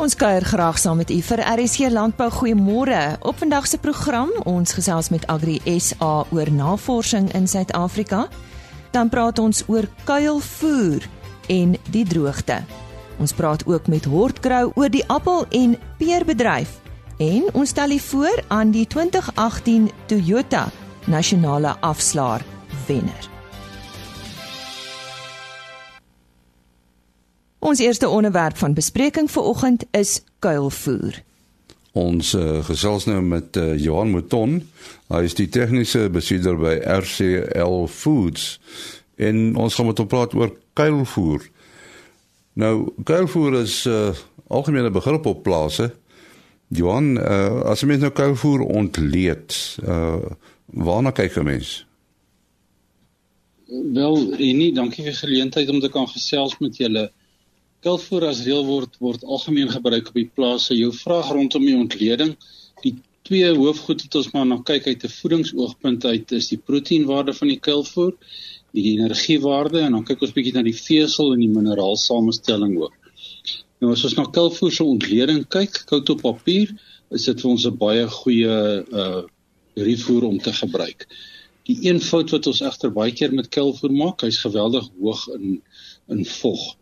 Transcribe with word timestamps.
Ons 0.00 0.14
kuier 0.16 0.40
graag 0.48 0.78
saam 0.80 0.96
met 0.96 1.10
u 1.12 1.18
vir 1.20 1.42
RSC 1.44 1.90
Landbou 1.92 2.30
Goeiemôre. 2.32 3.18
Op 3.20 3.36
vandag 3.38 3.66
se 3.68 3.76
program, 3.78 4.30
ons 4.48 4.72
gesels 4.72 5.10
met 5.12 5.26
Agri 5.28 5.58
SA 5.76 6.24
oor 6.32 6.48
navorsing 6.48 7.28
in 7.36 7.44
Suid-Afrika. 7.48 8.22
Dan 8.96 9.10
praat 9.12 9.38
ons 9.38 9.60
oor 9.68 9.84
kuilvoer 10.08 11.04
en 11.52 11.76
die 11.92 12.06
droogte. 12.08 12.62
Ons 13.20 13.36
praat 13.36 13.66
ook 13.66 13.90
met 13.92 14.08
Hortgrou 14.08 14.72
oor 14.74 14.88
die 14.88 15.04
appel- 15.06 15.44
en 15.50 15.76
peerbedryf. 15.98 16.80
En 17.18 17.52
ons 17.52 17.68
stel 17.68 17.90
u 17.90 17.98
voor 17.98 18.44
aan 18.48 18.70
die 18.70 18.86
2018 18.86 19.90
Toyota 20.06 20.70
Nasionale 21.04 21.76
Afslaer 21.80 22.40
wenner. 22.86 23.39
Ons 27.60 27.78
eerste 27.78 28.08
onderwerp 28.08 28.56
van 28.56 28.74
bespreking 28.74 29.30
vir 29.30 29.42
oggend 29.42 29.84
is 29.92 30.22
kuilvoer. 30.38 31.18
Ons 31.92 32.32
uh, 32.32 32.62
gesels 32.64 33.04
nou 33.04 33.18
met 33.20 33.56
uh, 33.60 33.74
Johan 33.76 34.14
Mouton. 34.14 34.62
Hy 35.12 35.20
is 35.28 35.36
die 35.36 35.48
tegniese 35.52 36.06
bestuurder 36.12 36.56
by 36.56 36.78
RCL 36.80 37.84
Foods. 37.92 38.54
En 39.20 39.56
ons 39.60 39.76
gaan 39.76 39.90
met 39.90 40.00
hom 40.00 40.08
praat 40.08 40.34
oor 40.38 40.54
kuilvoer. 40.78 41.44
Nou, 42.56 42.74
kuilvoer 43.04 43.60
is 43.60 43.84
'n 43.84 43.92
uh, 43.92 44.16
algemene 44.48 44.90
begrip 44.90 45.26
op 45.26 45.42
plase. 45.42 45.92
Johan, 46.68 47.18
uh, 47.18 47.60
as 47.68 47.80
jy 47.80 47.86
mens 47.92 48.00
nou 48.00 48.12
kuilvoer 48.12 48.60
ontleed, 48.64 49.76
uh, 49.84 50.16
waarna 50.64 51.12
kyk 51.12 51.36
'n 51.36 51.44
mens? 51.44 51.84
Wel, 53.92 54.16
nee, 54.38 54.72
dankie 54.72 55.04
vir 55.04 55.12
die 55.12 55.20
geleentheid 55.20 55.68
om 55.68 55.80
te 55.80 55.88
kan 55.88 56.08
gesels 56.08 56.58
met 56.58 56.76
julle. 56.76 57.10
Kuilvoer 57.84 58.26
as 58.28 58.42
reël 58.44 58.66
word 58.68 58.96
word 59.00 59.22
algemeen 59.24 59.70
gebruik 59.72 60.10
op 60.10 60.16
die 60.18 60.28
plase. 60.38 60.74
Jou 60.76 60.90
vraag 60.92 61.30
rondom 61.32 61.64
die 61.64 61.76
ontleding, 61.76 62.34
die 62.84 62.94
twee 63.28 63.52
hoofgoed 63.56 64.02
wat 64.04 64.16
ons 64.20 64.30
maar 64.34 64.46
na 64.48 64.58
kyk 64.70 64.88
uit 64.90 65.04
'n 65.04 65.14
voedingsoogpunt 65.14 66.04
uit 66.04 66.32
is 66.38 66.48
die 66.52 66.58
proteïenwaarde 66.58 67.32
van 67.38 67.48
die 67.48 67.60
kuilvoer, 67.68 68.12
die, 68.76 68.84
energiewaarde 68.92 69.80
en 69.86 69.96
dan 69.96 70.04
kyk 70.04 70.22
ons 70.26 70.34
bietjie 70.36 70.52
na 70.54 70.62
die 70.66 70.76
vesel 70.76 71.32
en 71.32 71.40
die 71.40 71.52
mineraalsamestelling 71.52 72.76
ook. 72.80 72.96
Nou 73.80 73.92
as 73.92 74.04
ons 74.04 74.16
na 74.18 74.26
kuilvoer 74.28 74.72
se 74.72 74.84
ontleding 74.84 75.46
kyk, 75.48 75.84
koud 75.86 76.10
op 76.10 76.20
papier, 76.26 76.74
is 77.10 77.24
dit 77.24 77.40
vir 77.40 77.50
ons 77.50 77.66
'n 77.66 77.76
baie 77.76 78.06
goeie 78.06 78.56
uh 78.92 79.22
rietvoer 79.80 80.24
om 80.26 80.38
te 80.38 80.52
gebruik. 80.52 81.06
Die 81.64 81.78
een 81.88 82.00
fout 82.00 82.30
wat 82.34 82.46
ons 82.46 82.60
egter 82.60 82.92
baie 82.92 83.12
keer 83.12 83.32
met 83.32 83.48
kuilvoer 83.48 83.92
maak, 83.92 84.20
hy's 84.26 84.42
geweldig 84.44 84.90
hoog 85.00 85.28
in 85.38 85.62
in 86.08 86.24
vog. 86.26 86.76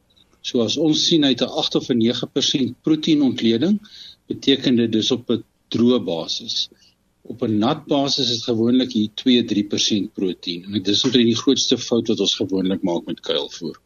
So 0.49 0.65
as 0.65 0.77
ons 0.81 1.07
sien 1.09 1.25
uit 1.29 1.43
'n 1.45 1.55
8 1.63 1.75
of 1.81 1.89
'n 1.91 1.99
9% 2.03 2.75
proteïenontleding, 2.87 3.79
beteken 4.27 4.77
dit 4.77 4.93
dis 4.93 5.11
op 5.11 5.31
'n 5.31 5.45
droë 5.75 6.01
basis. 6.05 6.69
Op 7.23 7.43
'n 7.43 7.59
nat 7.59 7.85
basis 7.87 8.31
is 8.31 8.45
gewoonlik 8.45 8.93
hier 8.93 9.11
2-3% 9.15 10.13
proteïen. 10.13 10.65
En 10.65 10.83
dis 10.83 11.05
omtrent 11.05 11.27
die 11.27 11.43
grootste 11.43 11.79
fout 11.79 12.09
wat 12.09 12.21
ons 12.21 12.35
gewoonlik 12.35 12.83
maak 12.83 13.05
met 13.07 13.21
kuilvoer. 13.21 13.77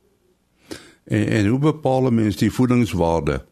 En, 1.05 1.27
en 1.27 1.46
hoe 1.46 1.58
bepaal 1.58 2.10
mense 2.10 2.38
die 2.38 2.52
voedingswaarde? 2.52 3.44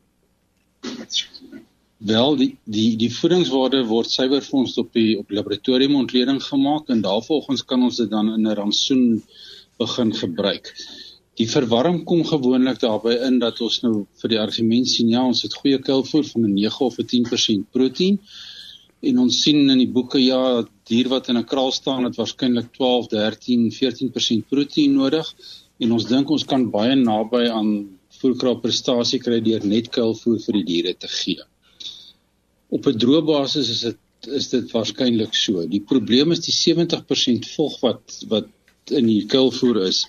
Wel, 1.97 2.37
die 2.37 2.57
die 2.65 2.97
die 2.97 3.11
voedingswaarde 3.13 3.85
word 3.87 4.11
suiwer 4.11 4.43
vir 4.43 4.59
ons 4.59 4.77
op 4.79 4.93
die 4.93 5.19
op 5.19 5.31
laboratoriumontleding 5.31 6.43
gemaak 6.43 6.89
en 6.89 7.01
daarvolgens 7.01 7.65
kan 7.65 7.83
ons 7.83 7.97
dit 7.97 8.11
dan 8.11 8.33
in 8.33 8.47
'n 8.47 8.55
rantsoen 8.55 9.23
begin 9.77 10.15
gebruik. 10.15 10.75
Die 11.39 11.49
verwarring 11.49 12.03
kom 12.05 12.25
gewoonlik 12.27 12.81
daarbey 12.83 13.17
in 13.27 13.39
dat 13.39 13.61
ons 13.61 13.81
nou 13.85 14.07
vir 14.23 14.33
die 14.33 14.41
argument 14.41 14.89
sien 14.91 15.13
ja, 15.13 15.23
ons 15.25 15.43
het 15.47 15.55
goeie 15.55 15.79
kuilvoer 15.79 16.27
van 16.33 16.47
'n 16.49 16.55
9 16.55 16.87
of 16.87 16.99
'n 16.99 17.07
10% 17.13 17.71
proteïen 17.71 18.19
en 19.01 19.19
ons 19.19 19.39
sien 19.43 19.71
in 19.71 19.79
die 19.79 19.89
boeke 19.89 20.21
ja, 20.21 20.65
dier 20.91 21.09
wat 21.09 21.29
in 21.29 21.39
'n 21.39 21.49
kraal 21.53 21.73
staan 21.73 22.05
het 22.05 22.17
waarskynlik 22.17 22.73
12, 22.75 23.07
13, 23.15 23.71
14% 23.71 24.49
proteïen 24.49 24.95
nodig 24.95 25.35
en 25.79 25.93
ons 25.93 26.05
dink 26.05 26.31
ons 26.31 26.45
kan 26.45 26.71
baie 26.71 26.95
naby 26.95 27.47
aan 27.49 27.71
voerkraal 28.21 28.61
prestasie 28.61 29.21
kry 29.23 29.41
deur 29.41 29.65
net 29.65 29.89
kuilvoer 29.89 30.39
vir 30.45 30.59
die 30.61 30.67
diere 30.73 30.95
te 30.95 31.09
gee. 31.09 31.43
Op 32.69 32.87
'n 32.87 32.99
droë 32.99 33.25
basis 33.25 33.71
is 33.71 33.81
dit 33.89 33.99
is 34.29 34.51
dit 34.51 34.73
waarskynlik 34.73 35.35
so. 35.35 35.67
Die 35.67 35.81
probleem 35.81 36.33
is 36.33 36.43
die 36.45 36.53
70% 36.53 37.47
vog 37.57 37.81
wat 37.81 38.19
wat 38.29 38.49
in 38.91 39.07
die 39.07 39.25
kuilvoer 39.27 39.87
is 39.87 40.05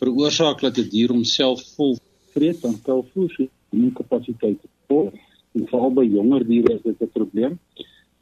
veroorsaak 0.00 0.60
dat 0.60 0.76
'n 0.76 0.80
die 0.82 0.90
dier 0.90 1.10
homself 1.10 1.60
vol 1.76 1.96
vreet 2.34 2.62
dan 2.62 2.76
kuilvoer 2.82 3.30
se 3.30 3.48
nie 3.70 3.92
kapasiteit 3.92 4.58
het. 4.62 5.14
En 5.54 5.66
veral 5.70 5.92
by 5.94 6.04
jonger 6.04 6.46
diere 6.46 6.74
is 6.74 6.82
dit 6.82 7.00
'n 7.00 7.10
probleem. 7.12 7.58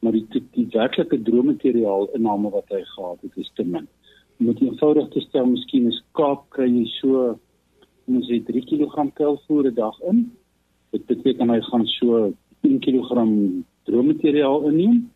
Maar 0.00 0.12
die 0.12 0.27
die, 0.31 0.44
die 0.53 0.66
werklike 0.71 1.22
droommateriaal 1.22 2.09
inname 2.15 2.50
wat 2.50 2.69
hy 2.69 2.82
gehad 2.84 3.19
het 3.22 3.37
is 3.37 3.50
te 3.55 3.65
min. 3.65 3.88
Dit 4.37 4.61
eenvoudig 4.61 5.09
te 5.09 5.21
stel, 5.21 5.47
miskien 5.47 5.87
is 5.87 6.03
kaap 6.12 6.50
kry 6.50 6.69
jy 6.69 6.87
so 7.00 7.38
ons 8.06 8.27
sê 8.27 8.43
3 8.44 8.65
kg 8.65 9.12
kuilvoer 9.15 9.71
'n 9.71 9.75
dag 9.75 10.00
in. 10.11 10.32
Dit 10.91 11.06
beteken 11.06 11.50
hy 11.50 11.61
gaan 11.61 11.87
so 11.87 12.32
10 12.61 12.81
kg 12.81 13.09
droommateriaal 13.84 14.69
inneem 14.69 15.11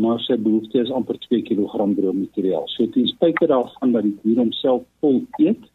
maar 0.00 0.20
sy 0.24 0.36
behoefte 0.40 0.80
is 0.80 0.90
amper 0.90 1.18
2 1.28 1.42
kg 1.42 1.84
droommateriaal. 1.96 2.66
So 2.72 2.86
ten 2.94 3.08
spyte 3.10 3.46
daarvan 3.50 3.92
dat 3.92 4.06
die 4.06 4.16
dier 4.22 4.40
homself 4.40 4.86
vol 5.04 5.22
eet, 5.42 5.66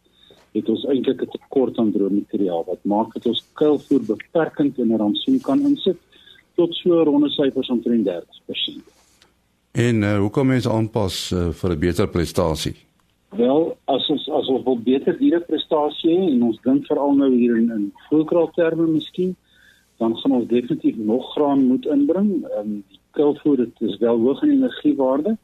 het 0.56 0.68
ons 0.68 0.84
eintlik 0.84 1.22
'n 1.22 1.30
tekort 1.36 1.78
aan 1.78 1.92
droommateriaal 1.92 2.64
wat 2.66 2.82
maak 2.82 3.12
dat 3.14 3.26
ons 3.26 3.44
kuilvoer 3.52 4.02
beperkend 4.06 4.78
in 4.78 4.92
'n 4.92 4.98
rantsoen 4.98 5.40
kan 5.40 5.60
insit 5.60 5.98
tot 6.54 6.74
so 6.74 7.02
ronde 7.02 7.30
syfers 7.30 7.68
omtrent 7.68 8.06
30%. 8.06 8.82
En 9.72 10.02
uh, 10.02 10.18
hoe 10.18 10.30
kom 10.30 10.46
mens 10.46 10.68
aanpas 10.68 11.30
uh, 11.30 11.48
vir 11.50 11.70
'n 11.70 11.78
beter 11.78 12.08
prestasie? 12.08 12.76
Wel, 13.36 13.76
as 13.84 14.08
ons 14.08 14.28
as 14.30 14.46
ons 14.48 14.64
wil 14.64 14.78
beter 14.78 15.18
diereprestasie 15.18 16.10
hê 16.10 16.28
en 16.32 16.42
ons 16.42 16.60
dink 16.62 16.86
veral 16.86 17.12
nou 17.18 17.32
hier 17.34 17.56
in 17.56 17.70
in 17.70 17.92
voelkraalterme 18.08 18.86
miskien, 18.86 19.34
dan 20.00 20.16
gaan 20.16 20.32
ons 20.38 20.48
definitief 20.48 20.96
nog 20.96 21.32
graan 21.34 21.66
moet 21.66 21.86
inbring. 21.86 22.30
Ehm 22.44 22.60
um, 22.60 22.84
die 22.88 23.00
kuilvoer 23.10 23.56
dit 23.56 23.80
is 23.80 23.98
wel 23.98 24.18
hoog 24.18 24.42
in 24.42 24.50
energiewaarde, 24.50 25.36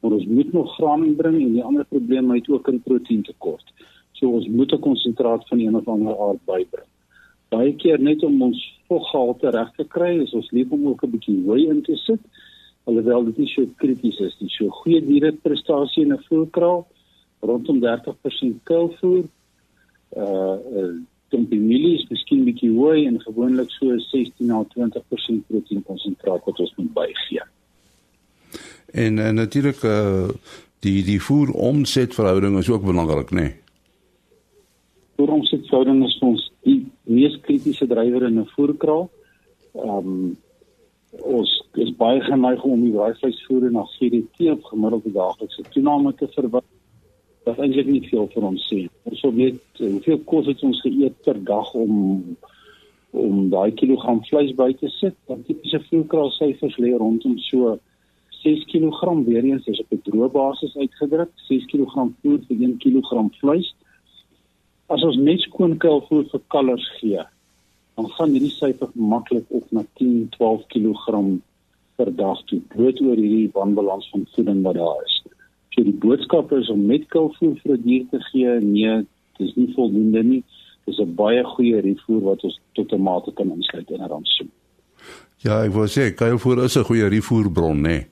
maar 0.00 0.12
ons 0.12 0.26
moet 0.26 0.52
nog 0.52 0.74
graan 0.74 1.04
inbring 1.04 1.40
en 1.40 1.52
die 1.52 1.64
ander 1.64 1.84
probleem 1.84 2.34
is 2.34 2.48
ook 2.48 2.70
'n 2.70 2.82
proteïentekort. 2.84 3.72
So 4.20 4.28
ons 4.36 4.48
moet 4.48 4.72
'n 4.72 4.78
konsentraat 4.78 5.48
van 5.48 5.60
een 5.60 5.76
of 5.76 5.88
ander 5.88 6.18
aard 6.18 6.44
bybring. 6.44 6.88
Baie 7.48 7.74
keer 7.74 8.00
net 8.00 8.22
om 8.22 8.42
ons 8.42 8.60
voggehalte 8.88 9.50
reg 9.50 9.70
te 9.76 9.84
kry, 9.84 10.20
is 10.22 10.32
ons 10.32 10.50
lief 10.50 10.70
om 10.70 10.86
ook 10.88 11.02
'n 11.04 11.10
bietjie 11.10 11.42
hooi 11.44 11.68
in 11.68 11.82
te 11.82 11.96
sit. 11.96 12.20
Alhoewel 12.84 13.24
dit 13.24 13.38
nie 13.38 13.48
so 13.48 13.66
krities 13.76 14.18
is 14.18 14.36
nie. 14.40 14.48
So 14.48 14.68
goeie 14.68 15.00
diereprestasie 15.06 16.02
in 16.04 16.12
'n 16.12 16.24
voerkraal 16.28 16.86
rondom 17.40 17.80
30% 17.80 18.60
kuilvoer. 18.62 19.24
Uh 20.16 20.56
uh 20.76 20.92
Dompie 21.30 21.60
mielies, 21.60 22.08
miskien 22.08 22.44
bietjie 22.44 22.72
hooi 22.74 23.06
en 23.06 23.20
gewoonlik 23.20 23.70
so 23.70 23.98
16 23.98 24.46
na 24.46 24.64
20% 24.64 25.46
proteïen 25.46 25.82
konsentraat 25.82 26.44
wat 26.44 26.58
ons 26.58 26.72
moet 26.76 26.92
bygee. 26.92 27.42
En, 28.92 29.18
en 29.18 29.34
natuurlik 29.34 29.82
uh 29.82 30.28
die 30.80 31.04
die 31.04 31.20
voer 31.22 31.52
omsetverhouding 31.52 32.58
is 32.58 32.70
ook 32.70 32.84
belangrik, 32.84 33.30
né? 33.30 33.40
Nee? 33.40 33.54
Voer 35.20 35.34
omsetverhouding 35.36 36.04
is 36.06 36.18
ons 36.24 36.46
die 36.64 36.78
mees 37.04 37.36
kritiese 37.44 37.86
drywer 37.88 38.24
in 38.28 38.38
'n 38.40 38.52
voerkraal. 38.54 39.10
Ehm 39.74 39.98
um, 39.98 40.36
ons 41.36 41.50
is 41.74 41.90
baie 41.96 42.20
geneig 42.20 42.62
om 42.64 42.80
die 42.80 42.92
braaivleisvoer 42.92 43.70
na 43.70 43.82
GDT 43.96 44.50
op 44.52 44.62
gemiddelde 44.64 45.12
daaglikse 45.12 45.62
toename 45.74 46.14
te 46.14 46.28
verwag. 46.36 46.64
Dit 47.44 47.52
is 47.54 47.62
eintlik 47.64 47.86
nie 47.86 48.08
veel 48.08 48.28
vir 48.34 48.46
ons 48.46 48.68
sê. 48.70 48.86
Ons 49.02 49.22
weet 49.34 49.62
hoeveel 49.78 50.20
kos 50.24 50.46
het 50.46 50.62
ons 50.62 50.80
geëet 50.86 51.16
per 51.24 51.44
dag 51.44 51.74
om 51.74 52.36
om 53.10 53.50
daai 53.50 53.72
kilogram 53.74 54.22
vleis 54.24 54.54
by 54.54 54.72
te 54.72 54.88
sit. 54.88 55.16
Dan 55.26 55.42
tipiese 55.42 55.80
voerkraal 55.90 56.30
syfers 56.30 56.76
lê 56.78 56.94
rondom 56.96 57.38
so 57.38 57.78
6 58.42 58.64
kg 58.72 59.24
weer 59.26 59.44
eens 59.44 59.66
is 59.66 59.80
op 59.80 59.92
'n 59.92 60.02
droë 60.06 60.30
basis 60.32 60.76
uitgedruk, 60.76 61.30
6 61.48 61.66
kg 61.66 62.08
voer 62.22 62.40
vir 62.48 62.56
1 62.56 62.78
kg 62.78 63.28
vleis 63.40 63.74
as 64.90 65.04
ons 65.06 65.18
net 65.22 65.42
skoon 65.46 65.76
kuilvoer 65.82 66.26
vir 66.32 66.42
kalvers 66.52 66.86
gee, 66.98 67.22
dan 67.96 68.08
gaan 68.16 68.34
hierdie 68.34 68.52
syfer 68.54 68.90
maklik 68.94 69.46
op 69.54 69.66
na 69.76 69.84
10, 70.00 70.28
12 70.36 70.66
kg 70.72 71.20
per 72.00 72.10
dag 72.16 72.40
toe, 72.50 72.60
bloot 72.74 73.00
oor 73.04 73.18
hierdie 73.18 73.50
wanbalans 73.54 74.08
van 74.12 74.26
voeding 74.34 74.62
wat 74.66 74.78
daar 74.80 75.04
is. 75.06 75.16
So 75.74 75.84
die 75.86 75.96
boodskap 76.04 76.52
is 76.56 76.70
om 76.72 76.86
met 76.88 77.06
kuilvoer 77.14 77.56
vir 77.62 77.76
'n 77.76 77.82
dier 77.86 78.06
te 78.10 78.20
gee, 78.30 78.58
nee, 78.60 79.06
dis 79.38 79.54
nie 79.56 79.72
voldoende 79.74 80.22
nie. 80.22 80.42
Dis 80.86 80.98
'n 80.98 81.14
baie 81.14 81.44
goeie 81.44 81.80
rietvoer 81.80 82.22
wat 82.22 82.44
ons 82.44 82.58
tot 82.74 82.92
'n 82.92 83.02
mate 83.02 83.32
kan 83.32 83.50
insluit 83.50 83.90
in 83.90 84.02
'n 84.02 84.08
rantsoen. 84.08 84.50
Ja, 85.38 85.64
ek 85.64 85.72
wou 85.72 85.86
sê 85.86 86.14
kuilvoer 86.14 86.64
is 86.64 86.76
'n 86.76 86.84
goeie 86.84 87.08
rietvoerbron, 87.08 87.76
nê. 87.76 87.88
Nee 87.88 88.06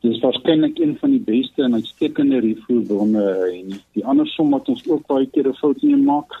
dis 0.00 0.20
waarskynlik 0.50 0.78
een 0.78 0.96
van 0.98 1.10
die 1.10 1.20
beste 1.20 1.62
en 1.62 1.74
uitstekende 1.74 2.40
rifoerbronne 2.40 3.22
en 3.54 3.68
die 3.94 4.04
ander 4.04 4.26
som 4.26 4.50
wat 4.50 4.68
ons 4.68 4.82
ook 4.88 5.06
baie 5.06 5.26
keer 5.30 5.46
'n 5.48 5.54
fout 5.54 5.82
in 5.82 6.04
maak 6.04 6.32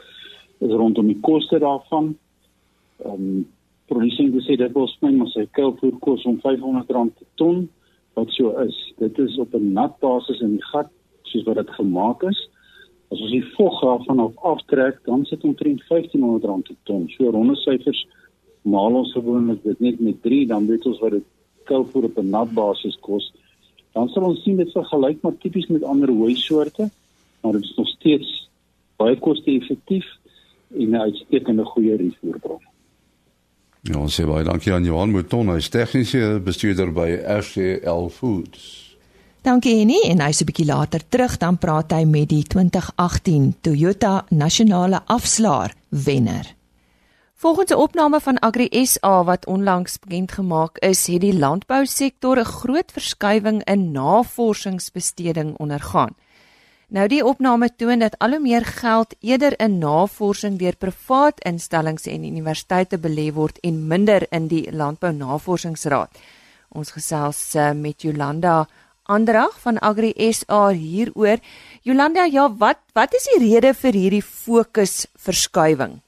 is 0.58 0.72
rondom 0.72 1.06
die 1.06 1.20
koste 1.20 1.58
daarvan. 1.58 2.16
Ehm 3.04 3.14
um, 3.14 3.46
produsent 3.86 4.34
gesê 4.34 4.56
dit 4.56 4.72
was 4.72 4.96
my 5.00 5.10
maar 5.10 5.28
sy 5.28 5.46
kuilvoer 5.50 5.98
kos 6.00 6.24
om 6.24 6.40
R500 6.42 6.86
per 6.86 7.26
ton 7.34 7.68
wat 8.14 8.30
so 8.30 8.50
is. 8.58 8.92
Dit 8.98 9.18
is 9.18 9.38
op 9.38 9.54
'n 9.54 9.72
nat 9.72 9.98
basis 10.00 10.40
in 10.40 10.50
die 10.50 10.64
gat 10.72 10.90
soos 11.22 11.44
wat 11.44 11.56
dit 11.56 11.70
gemaak 11.70 12.22
is. 12.22 12.48
As 13.10 13.20
ons 13.20 13.30
die 13.30 13.54
vog 13.56 13.80
daarvan 13.80 14.18
af 14.18 14.36
aftrek, 14.36 14.98
dan 15.04 15.24
sit 15.24 15.44
omtrent 15.44 15.82
R1500 15.82 16.62
per 16.62 16.76
ton. 16.84 17.08
So 17.08 17.30
ronde 17.30 17.56
syfers 17.56 18.06
maal 18.62 18.94
ons 18.94 19.12
gewoonlik 19.12 19.62
dit 19.62 19.80
net 19.80 20.00
met 20.00 20.22
3, 20.22 20.46
dan 20.46 20.66
weet 20.66 20.86
ons 20.86 20.98
wat 20.98 21.10
dit 21.10 21.24
kuilvoer 21.64 22.04
op 22.04 22.18
'n 22.18 22.30
nat 22.30 22.54
basis 22.54 22.98
kos. 23.00 23.32
Dan 23.92 24.08
sal 24.08 24.22
ons 24.22 24.42
sien 24.42 24.56
dit 24.56 24.72
vergelyk 24.72 25.22
maar 25.22 25.36
tipies 25.42 25.66
met 25.66 25.84
ander 25.84 26.08
hooi 26.08 26.34
soorte, 26.36 26.90
maar 27.40 27.52
dit 27.52 27.62
is 27.62 27.76
nog 27.76 27.88
steeds 27.88 28.48
baie 28.96 29.16
koste-effektief 29.18 30.06
en 30.76 30.90
'n 30.90 31.00
uitstekende 31.00 31.64
goeie 31.64 31.96
rietvoerbron. 31.96 32.62
Ja, 33.82 33.98
ons 33.98 34.20
sê 34.20 34.26
baie 34.26 34.44
dankie 34.44 34.72
aan 34.72 34.84
Johan 34.84 35.10
Mouton, 35.10 35.48
hy 35.48 35.56
is 35.56 35.68
tegniese 35.68 36.40
bestuurder 36.44 36.92
by 36.92 37.08
RCL 37.40 38.08
Foods. 38.08 38.90
Dankie 39.42 39.78
Henny 39.78 40.00
en 40.04 40.20
hy's 40.20 40.42
'n 40.42 40.44
bietjie 40.44 40.66
later 40.66 41.00
terug 41.08 41.38
dan 41.38 41.58
praat 41.58 41.92
hy 41.92 42.04
met 42.04 42.28
die 42.28 42.42
2018 42.42 43.54
Toyota 43.60 44.24
Nasionale 44.28 45.00
Afslaer 45.06 45.72
wenner. 45.88 46.59
Volgens 47.40 47.70
'n 47.70 47.74
opname 47.74 48.20
van 48.20 48.38
Agri 48.38 48.68
SA 48.86 49.24
wat 49.24 49.46
onlangs 49.46 49.98
bekend 49.98 50.32
gemaak 50.32 50.78
is, 50.78 51.06
het 51.06 51.20
die 51.20 51.38
landbousektor 51.38 52.38
'n 52.38 52.44
groot 52.44 52.92
verskywing 52.92 53.64
in 53.64 53.92
navorsingsbesteding 53.92 55.56
ondergaan. 55.56 56.14
Nou 56.88 57.08
die 57.08 57.24
opname 57.24 57.76
toon 57.76 57.98
dat 57.98 58.18
al 58.18 58.30
hoe 58.30 58.38
meer 58.38 58.64
geld 58.64 59.14
eerder 59.20 59.60
in 59.60 59.78
navorsing 59.78 60.58
deur 60.58 60.76
privaat 60.76 61.40
instellings 61.44 62.06
en 62.06 62.24
universiteite 62.24 62.98
belê 62.98 63.32
word 63.32 63.58
en 63.60 63.86
minder 63.86 64.26
in 64.30 64.46
die 64.46 64.72
Landbou 64.72 65.12
Navorsingsraad. 65.12 66.10
Ons 66.68 66.90
gesels 66.90 67.54
uh, 67.54 67.72
met 67.72 68.02
Jolanda 68.02 68.68
Andrag 69.02 69.60
van 69.60 69.78
Agri 69.78 70.32
SA 70.32 70.68
hieroor. 70.68 71.38
Jolanda, 71.82 72.24
ja, 72.24 72.56
wat 72.56 72.78
wat 72.92 73.14
is 73.14 73.24
die 73.24 73.48
rede 73.48 73.74
vir 73.74 73.92
hierdie 73.92 74.22
fokusverskywing? 74.22 76.00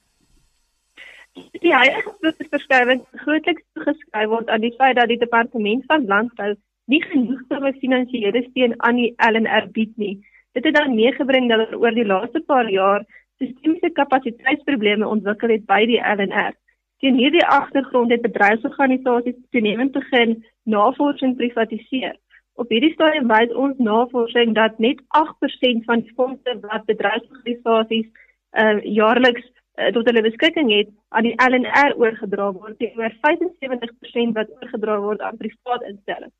Die 1.34 1.72
huidige 1.72 2.48
verskywing 2.50 3.00
grootliks 3.24 3.64
toegeskryf 3.76 4.28
word 4.32 4.50
aan 4.52 4.64
die 4.64 4.74
feit 4.76 4.98
dat 4.98 5.08
die 5.08 5.20
departement 5.20 5.84
van 5.88 6.04
landbou 6.10 6.50
nie 6.92 7.00
genoegsame 7.04 7.72
finansiële 7.80 8.42
steun 8.50 8.74
aan 8.88 8.98
die 9.00 9.12
LNR 9.28 9.68
bied 9.76 9.92
nie. 9.96 10.16
Dit 10.52 10.66
het 10.68 10.76
dan 10.76 10.94
meegebring 10.94 11.48
dat 11.48 11.62
er 11.64 11.78
oor 11.78 11.96
die 11.96 12.04
laaste 12.04 12.42
paar 12.52 12.68
jaar 12.70 13.06
sistemiese 13.40 13.90
kapasiteitsprobleme 13.96 15.08
ontwikkel 15.08 15.54
het 15.54 15.64
by 15.70 15.80
die 15.88 16.02
LNR. 16.16 16.52
Teen 17.00 17.16
hierdie 17.18 17.46
agtergrond 17.46 18.12
het 18.12 18.26
bedryfsorganisasies 18.26 19.38
toenemend 19.56 19.96
begin 19.96 20.36
navorsing 20.68 21.36
privatiseer. 21.40 22.18
Op 22.60 22.68
hierdie 22.68 22.92
stadium 22.92 23.32
wys 23.32 23.56
ons 23.56 23.80
navorsing 23.80 24.52
dat 24.54 24.78
net 24.78 25.00
8% 25.16 25.88
van 25.88 26.04
fondse 26.16 26.58
wat 26.60 26.84
bedryfsorganisasies 26.92 28.06
uh, 28.52 28.78
jaarliks 28.84 29.48
tot 29.74 30.06
hulle 30.06 30.22
beskikking 30.22 30.70
het 30.72 30.88
aan 31.08 31.28
die 31.28 31.36
LNR 31.40 31.96
oorgedra 31.96 32.50
word 32.52 32.78
teenoor 32.78 33.14
75% 33.26 34.36
wat 34.36 34.50
oorgedra 34.60 34.98
word 35.00 35.20
aan 35.20 35.36
private 35.40 35.88
instellings. 35.88 36.36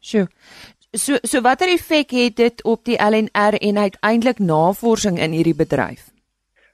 Sjoe. 0.00 0.26
So 0.92 1.18
so 1.22 1.40
watter 1.40 1.68
effek 1.68 2.10
het 2.16 2.36
dit 2.36 2.62
op 2.64 2.84
die 2.84 2.96
LNR 2.96 3.58
en 3.60 3.78
uiteindelik 3.78 4.38
navorsing 4.38 5.18
in 5.18 5.34
hierdie 5.36 5.56
bedryf? 5.56 6.08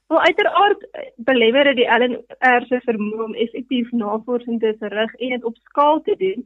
Wel 0.07 0.21
uiteraard 0.21 0.85
belemmer 1.17 1.65
dit 1.65 1.77
die 1.83 1.89
LNR 1.91 2.67
se 2.69 2.81
vermoë 2.85 3.25
om 3.25 3.35
effektief 3.35 3.91
navorsing 3.91 4.61
te 4.61 4.75
verrig 4.79 5.15
en 5.15 5.35
dit 5.35 5.45
op 5.45 5.57
skaal 5.71 6.03
te 6.03 6.15
doen. 6.19 6.45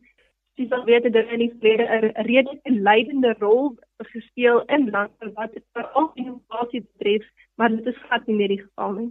Dis 0.54 0.70
al 0.70 0.84
weet 0.84 1.12
dat 1.12 1.28
in 1.34 1.38
die 1.38 1.52
verlede 1.58 1.84
'n 1.88 2.26
redelike 2.28 2.70
leidende 2.70 3.34
rol 3.38 3.76
gespeel 3.98 4.62
in 4.64 4.90
landbou 4.90 5.30
wat 5.34 5.52
veral 5.72 6.10
innovasie 6.14 6.80
betref, 6.80 7.26
maar 7.58 7.74
dit 7.74 7.86
is 7.90 7.98
glad 8.06 8.26
nie 8.26 8.36
meer 8.38 8.54
die 8.54 8.62
geval 8.62 8.92
nie. 8.96 9.10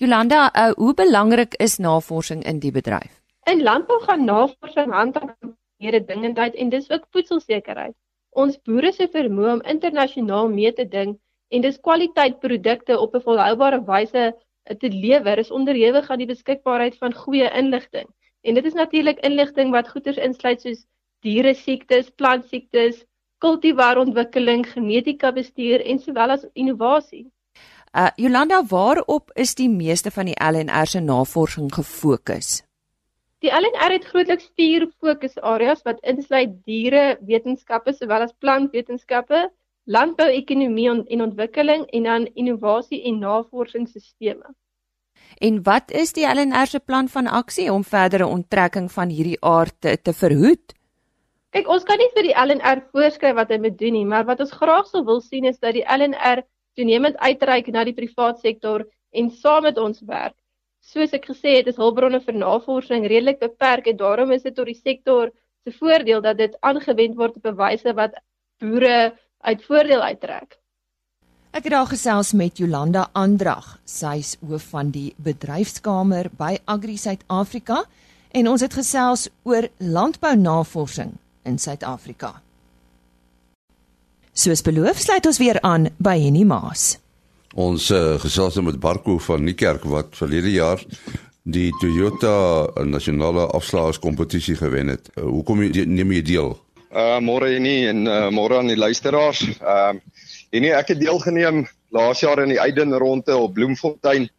Jolanda, 0.00 0.40
uh, 0.52 0.72
hoe 0.80 0.94
belangrik 0.94 1.54
is 1.64 1.78
navorsing 1.78 2.44
in 2.44 2.58
die 2.64 2.72
bedryf? 2.72 3.20
In 3.50 3.62
landbou 3.62 4.00
gaan 4.02 4.24
navorsing 4.24 4.92
hand 4.92 5.16
aan 5.20 5.56
mededingendheid 5.76 6.54
en 6.54 6.68
dis 6.68 6.90
ook 6.90 7.06
voedselsekerheid. 7.10 7.94
Ons 8.30 8.58
boere 8.68 8.92
se 8.92 9.08
vermoë 9.12 9.52
om 9.52 9.64
internasionaal 9.74 10.50
mee 10.52 10.72
te 10.72 10.88
ding 10.88 11.16
en 11.48 11.64
dis 11.64 11.80
kwaliteit 11.80 12.40
produkte 12.40 12.98
op 12.98 13.14
'n 13.14 13.24
volhoubare 13.28 13.80
wyse 13.84 14.24
te 14.82 14.88
lewer 14.88 15.38
is 15.38 15.50
onderhewig 15.50 16.10
aan 16.10 16.18
die 16.18 16.32
beskikbaarheid 16.32 16.96
van 16.98 17.14
goeie 17.14 17.50
inligting. 17.60 18.08
En 18.40 18.54
dit 18.54 18.64
is 18.64 18.76
natuurlik 18.76 19.20
inligting 19.20 19.70
wat 19.70 19.88
goeters 19.88 20.16
insluit 20.16 20.60
soos 20.60 20.84
diere 21.20 21.54
siektes, 21.54 22.10
plant 22.10 22.44
siektes, 22.44 23.04
kultivaarontwikkeling, 23.38 24.66
genetika 24.66 25.32
bestuur 25.32 25.84
en 25.84 25.98
sowel 25.98 26.30
as 26.30 26.46
innovasie. 26.52 27.26
Uh 27.92 28.10
Jolanda, 28.16 28.62
waarop 28.68 29.30
is 29.34 29.54
die 29.54 29.68
meeste 29.68 30.10
van 30.10 30.28
die 30.28 30.36
LNR 30.36 30.86
se 30.86 31.00
navorsing 31.00 31.70
gefokus? 31.74 32.62
Die 33.40 33.50
LNR 33.50 33.94
het 33.94 34.04
grootliks 34.04 34.50
vier 34.58 34.88
fokusareas 35.00 35.84
wat 35.86 36.00
insluit 36.02 36.56
diere 36.66 37.18
wetenskappe 37.24 37.94
sowel 37.94 38.26
as 38.26 38.34
plantwetenskappe, 38.42 39.48
landbouekonomie 39.86 40.88
en 40.90 41.22
ontwikkeling 41.22 41.86
en 41.94 42.08
dan 42.10 42.26
innovasie 42.34 43.04
en 43.08 43.22
navorsingsstelsels. 43.22 44.56
En 45.38 45.62
wat 45.62 45.90
is 45.90 46.12
die 46.12 46.26
LNR 46.26 46.66
se 46.66 46.80
plan 46.80 47.08
van 47.08 47.26
aksie 47.26 47.72
om 47.72 47.84
verdere 47.84 48.26
onttrekking 48.26 48.90
van 48.92 49.08
hierdie 49.08 49.38
aard 49.40 49.74
te, 49.80 49.96
te 50.02 50.12
verhoed? 50.12 50.74
Kyk, 51.54 51.68
ons 51.68 51.84
kan 51.88 51.96
nie 51.96 52.10
vir 52.12 52.26
die 52.26 52.36
LNR 52.36 52.82
voorskryf 52.92 53.36
wat 53.38 53.52
hy 53.54 53.58
moet 53.62 53.78
doen 53.80 53.94
nie, 53.96 54.04
maar 54.04 54.26
wat 54.28 54.40
ons 54.44 54.52
graag 54.52 54.88
sou 54.90 55.04
wil 55.06 55.22
sien 55.24 55.46
is 55.48 55.60
dat 55.62 55.78
die 55.78 55.86
LNR 55.86 56.42
toenemend 56.74 57.16
uitreik 57.16 57.66
na 57.72 57.84
die 57.84 57.94
private 57.94 58.40
sektor 58.40 58.86
en 59.10 59.30
saam 59.30 59.62
met 59.62 59.78
ons 59.78 60.00
werk 60.00 60.36
soos 60.88 61.12
ek 61.12 61.28
gesê 61.28 61.58
het, 61.58 61.68
is 61.68 61.80
hulpbronne 61.80 62.20
vir 62.24 62.36
navorsing 62.40 63.06
redelik 63.10 63.42
beperk 63.42 63.90
en 63.90 63.98
daarom 64.00 64.32
is 64.32 64.44
dit 64.46 64.54
tot 64.56 64.68
die 64.70 64.78
sektor 64.78 65.32
se 65.66 65.74
voordeel 65.76 66.22
dat 66.24 66.38
dit 66.38 66.54
aangewend 66.64 67.18
word 67.18 67.36
op 67.36 67.46
'n 67.46 67.58
wyse 67.58 67.92
wat 67.94 68.16
boere 68.60 69.12
uit 69.44 69.64
voordeel 69.64 70.02
uittrek. 70.02 70.58
Ek 71.52 71.64
het 71.64 71.72
daar 71.72 71.86
gesels 71.86 72.32
met 72.32 72.58
Jolanda 72.58 73.08
Andrag, 73.12 73.78
sy's 73.84 74.36
hoof 74.40 74.68
van 74.70 74.90
die 74.90 75.14
bedryfskamer 75.16 76.30
by 76.36 76.58
Agri 76.64 76.96
Suid-Afrika 76.96 77.84
en 78.32 78.48
ons 78.48 78.60
het 78.60 78.74
gesels 78.74 79.28
oor 79.44 79.68
landbounavorsing 79.78 81.12
in 81.44 81.58
Suid-Afrika. 81.58 82.42
Soos 84.38 84.60
beloof, 84.62 85.00
sluit 85.02 85.26
ons 85.26 85.38
weer 85.42 85.58
aan 85.66 85.88
by 85.98 86.12
Henny 86.22 86.44
Maas. 86.46 86.92
Ons 87.58 87.88
uh, 87.90 88.20
gesels 88.22 88.54
nou 88.54 88.68
met 88.68 88.76
Barko 88.78 89.16
van 89.18 89.42
Niekerk 89.42 89.82
wat 89.90 90.14
verlede 90.14 90.52
jaar 90.52 90.84
die 91.42 91.72
Toyota 91.80 92.34
nasionale 92.86 93.48
afslaerskompetisie 93.58 94.54
gewen 94.60 94.92
het. 94.94 95.10
Uh, 95.16 95.24
hoekom 95.26 95.64
neem 95.74 96.14
jy 96.14 96.22
deel? 96.30 96.54
Uh 96.94 97.18
môre 97.18 97.50
nie 97.58 97.82
en 97.90 98.06
uh, 98.06 98.28
môre 98.30 98.60
aan 98.60 98.70
die 98.70 98.78
luisteraars. 98.78 99.42
Ehm 99.58 99.98
uh, 99.98 100.16
en 100.54 100.64
nee, 100.64 100.72
ek 100.72 100.94
het 100.94 101.02
deelgeneem 101.02 101.64
laas 101.92 102.22
jaar 102.22 102.38
in 102.44 102.54
die 102.54 102.62
Eiden 102.62 102.94
ronde 102.94 103.34
op 103.36 103.58
Bloemfontein 103.58 104.30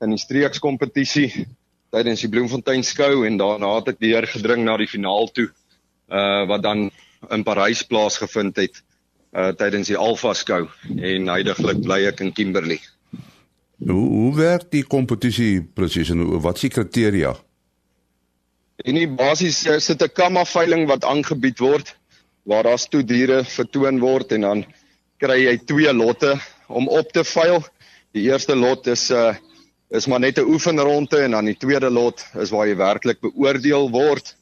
in 0.00 0.14
die 0.14 0.22
streekskompetisie 0.22 1.48
tydens 1.90 2.22
die 2.22 2.30
Bloemfontein 2.30 2.86
skou 2.86 3.26
en 3.26 3.36
daarna 3.42 3.74
het 3.80 3.90
ek 3.96 3.98
weer 4.06 4.24
gedring 4.30 4.62
na 4.64 4.78
die 4.78 4.88
finaal 4.88 5.26
toe. 5.34 5.50
Uh 6.06 6.46
wat 6.46 6.62
dan 6.62 6.92
in 7.34 7.42
Parys 7.42 7.82
plaasgevind 7.82 8.62
het 8.62 8.84
uh 9.36 9.50
tydens 9.52 9.90
die 9.90 9.96
Alpha 9.96 10.34
skou 10.34 10.66
en 10.96 11.28
heidaglik 11.28 11.82
bly 11.84 12.04
ek 12.08 12.22
in 12.24 12.32
Kimberley. 12.32 12.80
Hoe 13.78 14.06
hoe 14.08 14.32
werk 14.36 14.70
die 14.70 14.82
kompetisie 14.82 15.62
presies 15.62 16.10
en 16.10 16.24
wat 16.40 16.56
is 16.56 16.68
die 16.68 16.74
kriteria? 16.74 17.34
En 18.86 18.94
die 18.94 19.08
basies 19.10 19.66
uh, 19.66 19.78
sit 19.78 20.02
'n 20.02 20.14
kamma 20.14 20.44
veiling 20.44 20.86
wat 20.88 21.04
aangebied 21.04 21.58
word 21.58 21.94
waar 22.48 22.62
daar 22.64 22.78
stoe 22.78 23.04
diere 23.04 23.44
vertoon 23.44 24.00
word 24.00 24.32
en 24.32 24.40
dan 24.40 24.64
kry 25.20 25.44
jy 25.44 25.58
twee 25.66 25.92
lotte 25.92 26.38
om 26.68 26.88
op 26.88 27.12
te 27.12 27.24
veil. 27.24 27.60
Die 28.16 28.30
eerste 28.30 28.56
lot 28.56 28.86
is 28.86 29.10
uh 29.10 29.34
is 29.90 30.06
maar 30.06 30.20
net 30.20 30.38
'n 30.38 30.44
oefenronde 30.44 31.18
en 31.24 31.30
dan 31.30 31.44
die 31.44 31.56
tweede 31.56 31.90
lot 31.90 32.24
is 32.34 32.50
waar 32.50 32.66
jy 32.68 32.76
werklik 32.76 33.20
beoordeel 33.20 33.90
word 33.90 34.36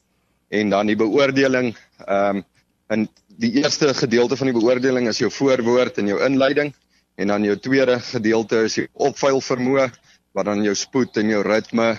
en 0.49 0.69
dan 0.69 0.87
die 0.87 0.95
beoordeling 0.95 1.75
ehm 2.05 2.37
um, 2.37 2.43
in 2.89 3.09
die 3.37 3.53
eerste 3.61 3.93
gedeelte 3.93 4.37
van 4.37 4.49
die 4.49 4.57
beoordeling 4.57 5.07
is 5.07 5.21
jou 5.21 5.29
voorwoord 5.33 5.99
en 6.01 6.09
jou 6.09 6.19
inleiding 6.25 6.73
en 7.17 7.33
dan 7.33 7.45
jou 7.45 7.55
tweede 7.61 7.99
gedeelte 8.01 8.63
is 8.65 8.77
jou 8.79 8.87
opveil 9.09 9.41
vermoë 9.41 9.87
wat 10.37 10.49
dan 10.49 10.63
jou 10.65 10.73
spoed 10.77 11.17
en 11.21 11.29
jou 11.33 11.41
ritme 11.45 11.95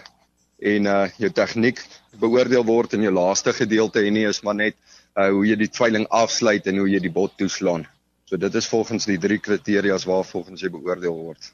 en 0.59 0.89
uh 0.91 1.05
jou 1.23 1.31
tegniek 1.31 1.79
beoordeel 2.19 2.65
word 2.67 2.95
en 2.95 3.07
jou 3.07 3.13
laaste 3.15 3.55
gedeelte 3.55 4.03
en 4.03 4.19
nie 4.19 4.27
is 4.27 4.43
maar 4.43 4.59
net 4.59 4.75
uh 5.15 5.29
hoe 5.31 5.45
jy 5.47 5.59
die 5.63 5.71
veiling 5.79 6.09
afsluit 6.11 6.67
en 6.67 6.83
hoe 6.83 6.89
jy 6.91 7.01
die 7.07 7.15
bot 7.15 7.37
toeslaan. 7.39 7.87
So 8.29 8.37
dit 8.37 8.55
is 8.55 8.67
volgens 8.69 9.07
die 9.07 9.19
drie 9.19 9.39
kriteria's 9.39 10.05
waar 10.05 10.27
volgens 10.27 10.63
jy 10.63 10.71
beoordeel 10.75 11.15
word. 11.15 11.53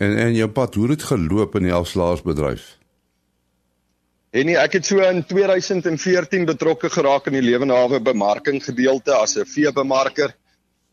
En 0.00 0.16
en 0.18 0.34
jou 0.34 0.48
pad, 0.48 0.74
hoe 0.74 0.90
het 0.90 1.04
geloop 1.12 1.54
in 1.60 1.68
die 1.68 1.76
afslaersbedryf? 1.76 2.64
En 4.34 4.48
nie, 4.48 4.56
ek 4.58 4.80
het 4.80 4.88
so 4.88 4.98
in 5.06 5.20
2014 5.22 6.46
betrokke 6.48 6.88
geraak 6.90 7.28
in 7.30 7.36
die 7.36 7.44
lewende 7.44 7.76
hawe 7.78 8.00
bemarking 8.02 8.58
gedeelte 8.64 9.14
as 9.14 9.36
'n 9.38 9.46
veebemarker 9.46 10.34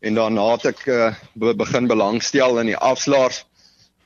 en 0.06 0.14
daarna 0.14 0.44
het 0.52 0.66
ek 0.70 0.86
uh, 0.86 1.10
begin 1.34 1.88
belangstel 1.90 2.60
in 2.62 2.70
die 2.70 2.78
afslaers 2.78 3.42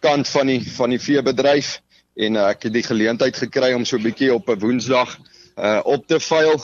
kant 0.01 0.29
van 0.29 0.47
die 0.47 0.63
van 0.79 0.91
die 0.91 1.01
veebedryf 1.01 1.83
en 2.17 2.41
uh, 2.41 2.49
ek 2.49 2.65
het 2.69 2.73
die 2.73 2.87
geleentheid 2.89 3.37
gekry 3.37 3.75
om 3.77 3.85
so 3.85 4.01
'n 4.01 4.09
bietjie 4.09 4.33
op 4.33 4.49
'n 4.49 4.59
Woensdag 4.59 5.19
uh 5.61 5.81
op 5.85 6.09
te 6.09 6.21
veil 6.21 6.57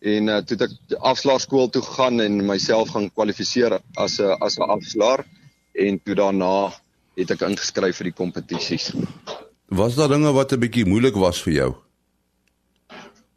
en 0.00 0.28
uh, 0.28 0.38
toe 0.46 0.62
ek 0.62 0.98
afslaerskool 1.02 1.70
toe 1.74 1.82
gegaan 1.82 2.20
en 2.20 2.46
myself 2.46 2.94
gaan 2.94 3.10
kwalifiseer 3.10 3.80
as 3.98 4.20
'n 4.20 4.38
as 4.38 4.58
'n 4.58 4.70
afslaer 4.70 5.26
en 5.74 5.98
toe 5.98 6.14
daarna 6.14 6.70
het 7.18 7.30
ek 7.30 7.42
ingeskryf 7.50 7.96
vir 7.96 8.14
die 8.14 8.18
kompetisies. 8.22 8.92
Was 9.66 9.94
daar 9.94 10.08
dinge 10.08 10.30
wat 10.32 10.52
'n 10.52 10.60
bietjie 10.60 10.86
moeilik 10.86 11.14
was 11.18 11.42
vir 11.42 11.52
jou? 11.52 11.81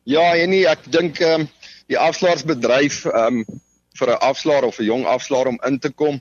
Ja, 0.06 0.36
en 0.38 0.52
nie, 0.54 0.68
ek 0.70 0.84
dink 0.94 1.18
ehm 1.18 1.48
um, 1.48 1.52
die 1.90 1.98
afslaarsbedryf 1.98 3.06
ehm 3.10 3.40
um, 3.42 3.62
vir 3.98 4.10
'n 4.14 4.22
afslaer 4.28 4.66
of 4.68 4.80
'n 4.80 4.86
jong 4.86 5.06
afslaer 5.10 5.48
om 5.50 5.58
in 5.66 5.80
te 5.80 5.90
kom 5.90 6.20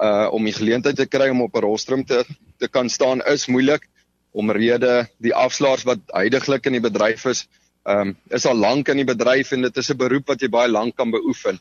uh 0.00 0.28
om 0.32 0.44
die 0.44 0.54
geleentheid 0.56 0.96
te 0.96 1.06
kry 1.06 1.28
om 1.28 1.42
op 1.44 1.56
'n 1.56 1.64
rostrum 1.66 2.04
te 2.04 2.24
te 2.58 2.68
kan 2.68 2.88
staan 2.88 3.20
is 3.26 3.46
moeilik 3.46 3.84
omrede 4.32 5.08
die 5.20 5.34
afslaers 5.34 5.84
wat 5.84 6.00
heidaglik 6.14 6.66
in 6.66 6.78
die 6.78 6.84
bedryf 6.88 7.26
is, 7.26 7.46
ehm 7.84 8.00
um, 8.00 8.16
is 8.30 8.46
al 8.46 8.56
lank 8.56 8.88
in 8.88 8.96
die 9.02 9.10
bedryf 9.12 9.52
en 9.52 9.62
dit 9.62 9.76
is 9.76 9.90
'n 9.90 9.96
beroep 9.96 10.28
wat 10.28 10.40
jy 10.40 10.48
baie 10.48 10.68
lank 10.68 10.96
kan 10.96 11.10
beoefen. 11.10 11.60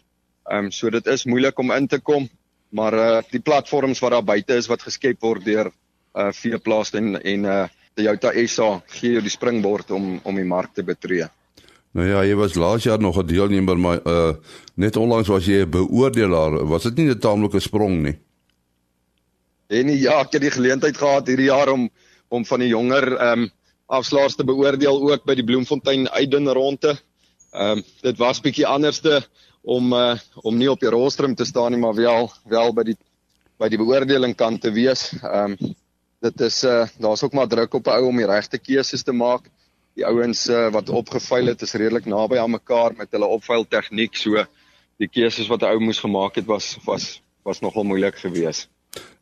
Ehm 0.49 0.65
um, 0.65 0.71
so 0.71 0.89
dit 0.89 1.07
is 1.07 1.25
moeilik 1.25 1.59
om 1.59 1.71
in 1.71 1.87
te 1.87 1.99
kom, 1.99 2.29
maar 2.71 2.93
uh 2.93 3.21
die 3.31 3.43
platforms 3.43 3.99
wat 3.99 4.11
daar 4.11 4.23
buite 4.23 4.55
is 4.55 4.67
wat 4.67 4.87
geskep 4.87 5.19
word 5.21 5.43
deur 5.45 5.71
uh 6.15 6.31
Veeplaas 6.31 6.93
en 6.93 7.19
en 7.21 7.45
uh 7.45 7.67
Toyota 7.95 8.31
SA 8.47 8.81
gee 8.87 9.11
jou 9.11 9.21
die 9.21 9.35
springbord 9.35 9.91
om 9.91 10.21
om 10.23 10.35
die 10.35 10.47
mark 10.47 10.73
te 10.73 10.83
betree. 10.83 11.27
Nou 11.97 12.05
ja, 12.05 12.19
jy 12.21 12.35
was 12.37 12.53
laas 12.53 12.85
jaar 12.85 12.99
nog 13.01 13.17
'n 13.17 13.25
deelnemer 13.25 13.77
maar 13.77 13.99
uh 14.05 14.33
net 14.75 14.95
onlangs 14.95 15.27
was 15.27 15.45
jy 15.45 15.65
'n 15.65 15.69
beoordelaar. 15.69 16.67
Was 16.67 16.83
dit 16.83 16.95
nie 16.97 17.09
'n 17.09 17.19
taamlike 17.19 17.59
sprong 17.59 18.03
nie? 18.03 18.17
En 19.67 19.89
ja, 19.89 20.19
ek 20.19 20.31
het 20.31 20.41
die 20.41 20.51
geleentheid 20.51 20.97
gehad 20.97 21.27
hierdie 21.27 21.49
jaar 21.49 21.69
om 21.69 21.89
om 22.29 22.45
van 22.45 22.59
die 22.59 22.69
jonger 22.69 23.17
ehm 23.17 23.39
um, 23.39 23.49
afslaers 23.87 24.35
te 24.35 24.43
beoordeel 24.43 25.11
ook 25.11 25.25
by 25.25 25.35
die 25.35 25.43
Bloemfontein 25.43 26.09
Uitdun 26.09 26.47
ronde. 26.47 26.99
Ehm 27.51 27.77
um, 27.77 27.83
dit 28.01 28.17
was 28.17 28.41
bietjie 28.41 28.67
anderste 28.67 29.25
om 29.61 29.93
uh, 29.93 30.19
om 30.35 30.57
nie 30.57 30.69
op 30.71 30.79
die 30.79 30.89
rostrum 30.89 31.35
te 31.35 31.45
staan 31.45 31.71
nie, 31.71 31.79
maar 31.79 31.95
wel 31.95 32.31
wel 32.45 32.73
by 32.73 32.83
die 32.83 32.97
by 33.57 33.69
die 33.69 33.77
beoordeling 33.77 34.35
kan 34.35 34.59
te 34.59 34.71
wees. 34.71 35.13
Ehm 35.23 35.57
um, 35.57 35.75
dit 36.19 36.41
is 36.41 36.63
uh 36.63 36.85
daar's 36.99 37.23
ook 37.23 37.33
maar 37.33 37.47
druk 37.47 37.73
op 37.73 37.87
'n 37.87 37.89
ou 37.89 38.05
om 38.05 38.17
die 38.17 38.29
regte 38.29 38.57
keuses 38.57 39.03
te 39.03 39.11
maak. 39.11 39.49
Die 39.97 40.05
ouens 40.05 40.45
uh, 40.53 40.67
wat 40.69 40.89
opgeveil 40.93 41.49
het 41.49 41.63
is 41.65 41.73
redelik 41.73 42.05
naby 42.05 42.37
aan 42.37 42.53
mekaar 42.53 42.93
met 42.97 43.09
hulle 43.15 43.29
opveil 43.33 43.65
tegniek, 43.65 44.13
so 44.15 44.43
die 45.01 45.09
keuses 45.09 45.49
wat 45.49 45.63
'n 45.65 45.73
ou 45.73 45.79
moes 45.79 45.99
gemaak 45.99 46.37
het 46.37 46.45
was 46.45 46.77
was 46.85 47.21
was 47.43 47.61
nogal 47.61 47.83
moeilik 47.83 48.17
geweest. 48.21 48.69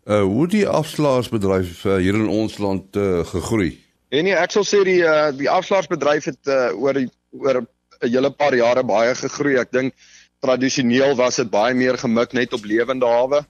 Uh 0.04 0.24
hoe 0.24 0.48
die 0.48 0.68
afslaarsbedryf 0.68 1.86
uh, 1.86 1.96
hier 1.96 2.16
in 2.16 2.28
ons 2.28 2.58
land 2.58 2.96
uh, 2.96 3.24
gegroei. 3.26 3.72
En 4.10 4.24
nee, 4.28 4.36
ek 4.36 4.52
sal 4.52 4.68
sê 4.68 4.84
die 4.84 5.00
uh, 5.04 5.32
die 5.32 5.50
afslaarsbedryf 5.50 6.28
het 6.32 6.52
uh, 6.52 6.76
oor 6.76 6.94
die, 6.94 7.10
oor 7.32 7.62
'n 7.62 8.12
hele 8.12 8.32
paar 8.32 8.56
jare 8.56 8.84
baie 8.84 9.16
gegroei. 9.16 9.56
Ek 9.58 9.72
dink 9.72 9.94
tradisioneel 10.44 11.16
was 11.16 11.40
dit 11.40 11.50
baie 11.50 11.74
meer 11.74 11.98
gemik 11.98 12.34
net 12.34 12.54
op 12.54 12.68
lewende 12.68 13.08
hawe. 13.08 13.46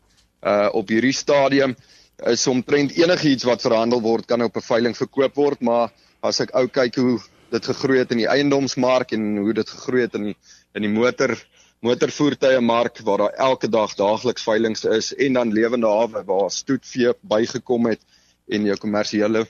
Uh 0.46 0.70
op 0.74 0.90
hierdie 0.90 1.14
stadium 1.14 1.76
is 2.24 2.48
omtrent 2.48 2.94
enigiets 2.96 3.44
wat 3.44 3.66
verhandel 3.66 4.02
word 4.02 4.26
kan 4.26 4.42
op 4.42 4.56
'n 4.56 4.70
veiling 4.70 4.96
verkoop 4.98 5.36
word, 5.36 5.62
maar 5.62 5.90
as 6.28 6.42
ek 6.44 6.54
ou 6.56 6.68
kyk 6.68 6.96
hoe 7.02 7.20
dit 7.54 7.66
gegroei 7.72 8.00
het 8.02 8.12
in 8.12 8.24
die 8.24 8.32
eiendomsmark 8.32 9.14
en 9.16 9.38
hoe 9.38 9.54
dit 9.54 9.70
gegroei 9.70 10.06
het 10.08 10.16
in 10.20 10.34
in 10.76 10.84
die 10.84 10.92
motor 10.92 11.38
motorvoertuie 11.86 12.62
mark 12.62 13.00
waar 13.06 13.18
daar 13.18 13.36
elke 13.50 13.70
dag 13.70 13.94
daagliks 13.96 14.44
veilinge 14.44 14.90
is 14.98 15.14
en 15.14 15.34
dan 15.34 15.54
lewende 15.54 15.88
hawe 15.88 16.24
waar 16.26 16.52
stoetvee 16.52 17.14
bygekom 17.22 17.92
het 17.92 18.02
en 18.48 18.66
jou 18.66 18.78
kommersiële 18.78 19.46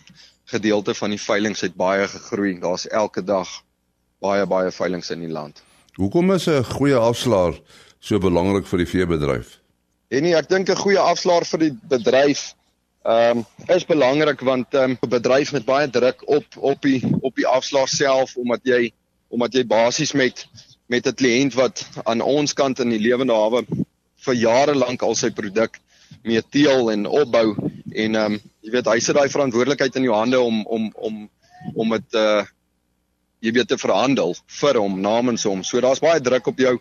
gedeelte 0.51 0.93
van 0.93 1.15
die 1.15 1.21
veilinge 1.21 1.61
het 1.61 1.75
baie 1.75 2.07
gegroei. 2.07 2.59
Daar's 2.59 2.87
elke 2.87 3.23
dag 3.23 3.49
baie 4.21 4.45
baie 4.45 4.71
veilinge 4.71 5.13
in 5.13 5.25
die 5.25 5.31
land. 5.31 5.63
Hoekom 5.95 6.31
is 6.31 6.47
'n 6.47 6.63
goeie 6.63 6.95
afslaer 6.95 7.61
so 7.99 8.19
belangrik 8.19 8.67
vir 8.67 8.77
die 8.77 8.87
veebedryf? 8.87 9.59
En 10.09 10.21
nee, 10.21 10.35
ek 10.35 10.49
dink 10.49 10.69
'n 10.69 10.75
goeie 10.75 10.99
afslaer 10.99 11.45
vir 11.45 11.59
die 11.59 11.73
bedryf 11.89 12.53
ehm 13.05 13.37
um, 13.37 13.45
is 13.67 13.85
belangrik 13.85 14.39
want 14.41 14.73
ehm 14.73 14.91
um, 14.91 14.97
'n 15.01 15.09
bedryf 15.09 15.51
met 15.51 15.65
baie 15.65 15.89
druk 15.89 16.23
op 16.27 16.45
op 16.57 16.81
die 16.81 17.01
op 17.21 17.35
die 17.35 17.47
afslaer 17.47 17.87
self 17.87 18.35
omdat 18.35 18.61
jy 18.63 18.91
omdat 19.29 19.53
jy 19.53 19.65
basies 19.65 20.13
met 20.13 20.47
met 20.87 21.07
'n 21.07 21.13
kliënt 21.13 21.53
wat 21.53 21.85
aan 22.03 22.21
ons 22.21 22.53
kant 22.53 22.79
in 22.79 22.89
die 22.89 22.99
lewende 22.99 23.33
hawe 23.33 23.65
vir 24.25 24.33
jare 24.33 24.75
lank 24.75 25.01
al 25.01 25.15
sy 25.15 25.29
produk 25.29 25.79
mee 26.23 26.41
teel 26.49 26.91
en 26.91 27.05
opbou 27.05 27.55
en 27.93 28.15
ehm 28.15 28.33
um, 28.33 28.41
jy 28.61 28.71
weet 28.71 28.89
hy 28.89 28.99
sit 28.99 29.15
daai 29.15 29.29
verantwoordelikheid 29.29 29.95
in 29.95 30.03
jou 30.09 30.15
hande 30.15 30.39
om 30.39 30.65
om 30.65 30.91
om 30.95 31.29
om 31.73 31.89
dit 31.89 32.13
uh 32.13 32.43
jy 33.45 33.51
weet 33.53 33.67
te 33.67 33.77
verhandel 33.77 34.33
vir 34.59 34.79
hom 34.81 35.01
namens 35.01 35.43
hom. 35.45 35.61
So 35.63 35.81
daar's 35.81 36.01
baie 36.01 36.21
druk 36.21 36.47
op 36.47 36.59
jou. 36.59 36.79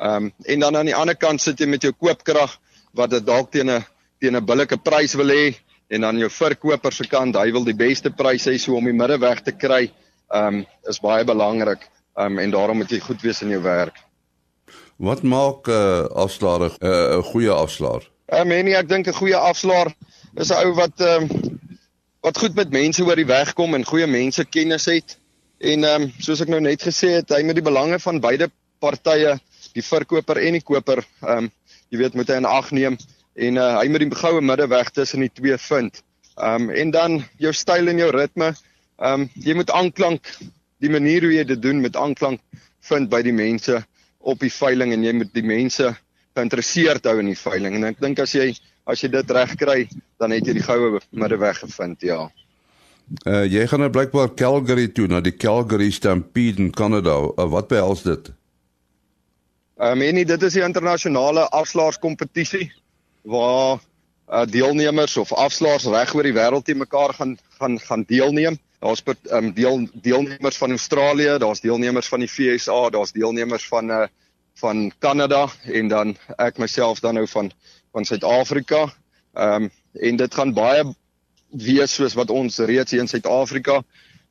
Ehm 0.00 0.24
um, 0.24 0.32
en 0.44 0.60
dan 0.60 0.76
aan 0.76 0.86
die 0.86 0.96
ander 0.96 1.16
kant 1.16 1.42
sit 1.42 1.60
jy 1.60 1.66
met 1.66 1.82
jou 1.82 1.92
koopkrag 1.92 2.56
wat 2.96 3.10
dit 3.10 3.26
dalk 3.26 3.52
teen 3.52 3.70
'n 3.70 3.84
teen 4.20 4.36
'n 4.36 4.44
billike 4.44 4.78
prys 4.82 5.14
wil 5.14 5.30
hê 5.30 5.54
en 5.88 6.00
dan 6.00 6.18
jou 6.18 6.30
verkoper 6.30 6.92
se 6.92 7.06
kant, 7.08 7.36
hy 7.36 7.52
wil 7.52 7.64
die 7.64 7.76
beste 7.76 8.10
prys 8.10 8.46
hê 8.46 8.58
so 8.58 8.76
om 8.76 8.84
die 8.84 8.96
middeweg 8.96 9.40
te 9.42 9.52
kry. 9.52 9.90
Ehm 10.28 10.60
um, 10.60 10.66
is 10.88 11.00
baie 11.00 11.24
belangrik 11.24 11.88
um, 12.18 12.38
en 12.38 12.50
daarom 12.50 12.76
moet 12.76 12.90
jy 12.90 13.00
goed 13.00 13.22
wees 13.22 13.42
in 13.42 13.54
jou 13.54 13.62
werk. 13.62 13.96
Wat 14.96 15.22
maak 15.22 15.68
'n 15.68 15.72
uh, 15.72 16.04
afslaer 16.24 16.68
'n 16.68 16.76
uh, 16.84 17.22
goeie 17.24 17.50
afslaer? 17.50 18.04
Ek 18.28 18.44
uh, 18.44 18.44
meen 18.44 18.64
nie 18.64 18.76
ek 18.76 18.88
dink 18.88 19.06
'n 19.08 19.20
goeie 19.20 19.36
afslaer 19.36 19.94
is 20.36 20.50
'n 20.50 20.66
ou 20.66 20.74
wat 20.74 21.00
um, 21.00 21.28
wat 22.20 22.38
goed 22.38 22.54
met 22.54 22.70
mense 22.70 23.04
oor 23.04 23.16
die 23.16 23.26
weg 23.26 23.54
kom 23.54 23.74
en 23.74 23.84
goeie 23.84 24.06
mense 24.06 24.44
kennis 24.44 24.84
het. 24.84 25.16
En 25.58 25.84
ehm 25.84 26.02
um, 26.02 26.12
soos 26.18 26.40
ek 26.40 26.48
nou 26.48 26.60
net 26.60 26.82
gesê 26.82 27.08
het, 27.18 27.30
hy 27.30 27.42
moet 27.42 27.54
die 27.54 27.70
belange 27.70 27.98
van 27.98 28.20
beide 28.20 28.50
partye, 28.78 29.38
die 29.72 29.82
verkoper 29.82 30.36
en 30.36 30.52
die 30.52 30.62
koper, 30.62 31.06
ehm 31.22 31.48
um, 31.48 31.50
jy 31.88 31.98
weet 31.98 32.14
moet 32.14 32.28
hy 32.28 32.36
in 32.36 32.44
ag 32.44 32.70
neem 32.70 32.98
en 33.38 33.58
uh, 33.60 33.72
hy 33.78 33.88
moet 33.92 34.04
die 34.04 34.18
goue 34.18 34.42
middeweg 34.42 34.90
tussen 34.96 35.22
die 35.24 35.32
twee 35.32 35.58
vind. 35.68 36.02
Um, 36.38 36.70
en 36.70 36.90
dan 36.94 37.20
jou 37.42 37.52
styl 37.54 37.90
en 37.90 38.00
jou 38.02 38.10
ritme. 38.14 38.52
Um, 38.98 39.28
jy 39.34 39.54
moet 39.58 39.70
aanklank 39.70 40.26
die 40.82 40.90
manier 40.90 41.26
hoe 41.26 41.34
jy 41.34 41.44
dit 41.46 41.62
doen 41.62 41.82
met 41.82 41.96
aanklank 41.98 42.42
vind 42.88 43.10
by 43.10 43.22
die 43.26 43.34
mense 43.34 43.80
op 44.18 44.42
die 44.42 44.52
veiling 44.52 44.94
en 44.94 45.04
jy 45.06 45.14
moet 45.20 45.30
die 45.34 45.46
mense 45.46 45.92
geïnteresseerd 46.38 47.06
hou 47.10 47.18
in 47.22 47.30
die 47.32 47.38
veiling 47.38 47.78
en 47.78 47.88
ek 47.90 48.02
dink 48.02 48.20
as 48.22 48.34
jy 48.36 48.52
as 48.88 49.02
jy 49.02 49.10
dit 49.12 49.30
reg 49.34 49.54
kry 49.60 49.78
dan 50.22 50.32
het 50.34 50.46
jy 50.46 50.54
die 50.58 50.64
goue 50.64 51.00
middeweg 51.10 51.58
gevind 51.64 52.06
ja. 52.06 52.26
Uh 53.26 53.44
jy 53.48 53.66
gaan 53.68 53.82
nou 53.84 53.90
blykbaar 53.92 54.34
Calgary 54.38 54.88
toe 54.94 55.08
na 55.10 55.20
die 55.24 55.34
Calgary 55.34 55.90
Stampede 55.94 56.62
in 56.62 56.70
Kanada. 56.70 57.16
Uh, 57.34 57.48
wat 57.50 57.70
behels 57.70 58.04
dit? 58.06 58.30
Ehm 59.78 60.02
um, 60.02 60.14
nee, 60.14 60.26
dit 60.26 60.42
is 60.42 60.58
die 60.58 60.64
internasionale 60.64 61.46
afslaerskompetisie 61.54 62.68
waar 63.22 63.78
uh 64.28 64.44
deelnemers 64.44 65.16
of 65.16 65.32
afslaers 65.32 65.84
reg 65.88 66.14
oor 66.14 66.26
die 66.26 66.36
wêreld 66.36 66.64
te 66.64 66.74
mekaar 66.74 67.14
gaan 67.14 67.38
gaan 67.58 67.78
gaan 67.80 68.04
deelneem. 68.06 68.58
Daar's 68.78 69.02
um, 69.32 69.52
deel 69.52 69.88
deelnemers 69.92 70.56
van 70.56 70.70
Australië, 70.70 71.38
daar's 71.38 71.60
deelnemers 71.60 72.08
van 72.08 72.20
die 72.20 72.30
VSA, 72.30 72.90
daar's 72.90 73.12
deelnemers 73.12 73.66
van 73.68 73.90
uh 73.90 74.06
van 74.58 74.92
Kanada 74.98 75.46
en 75.70 75.88
dan 75.88 76.16
ek 76.36 76.56
myself 76.58 77.00
dan 77.00 77.14
nou 77.14 77.26
van 77.30 77.52
van 77.92 78.04
Suid-Afrika. 78.04 78.92
Ehm 79.34 79.62
um, 79.62 79.70
en 79.92 80.16
dit 80.16 80.34
gaan 80.34 80.52
baie 80.52 80.84
wees 81.48 81.94
soos 81.94 82.14
wat 82.14 82.30
ons 82.30 82.58
reeds 82.58 82.90
hier 82.90 83.00
in 83.00 83.08
Suid-Afrika 83.08 83.82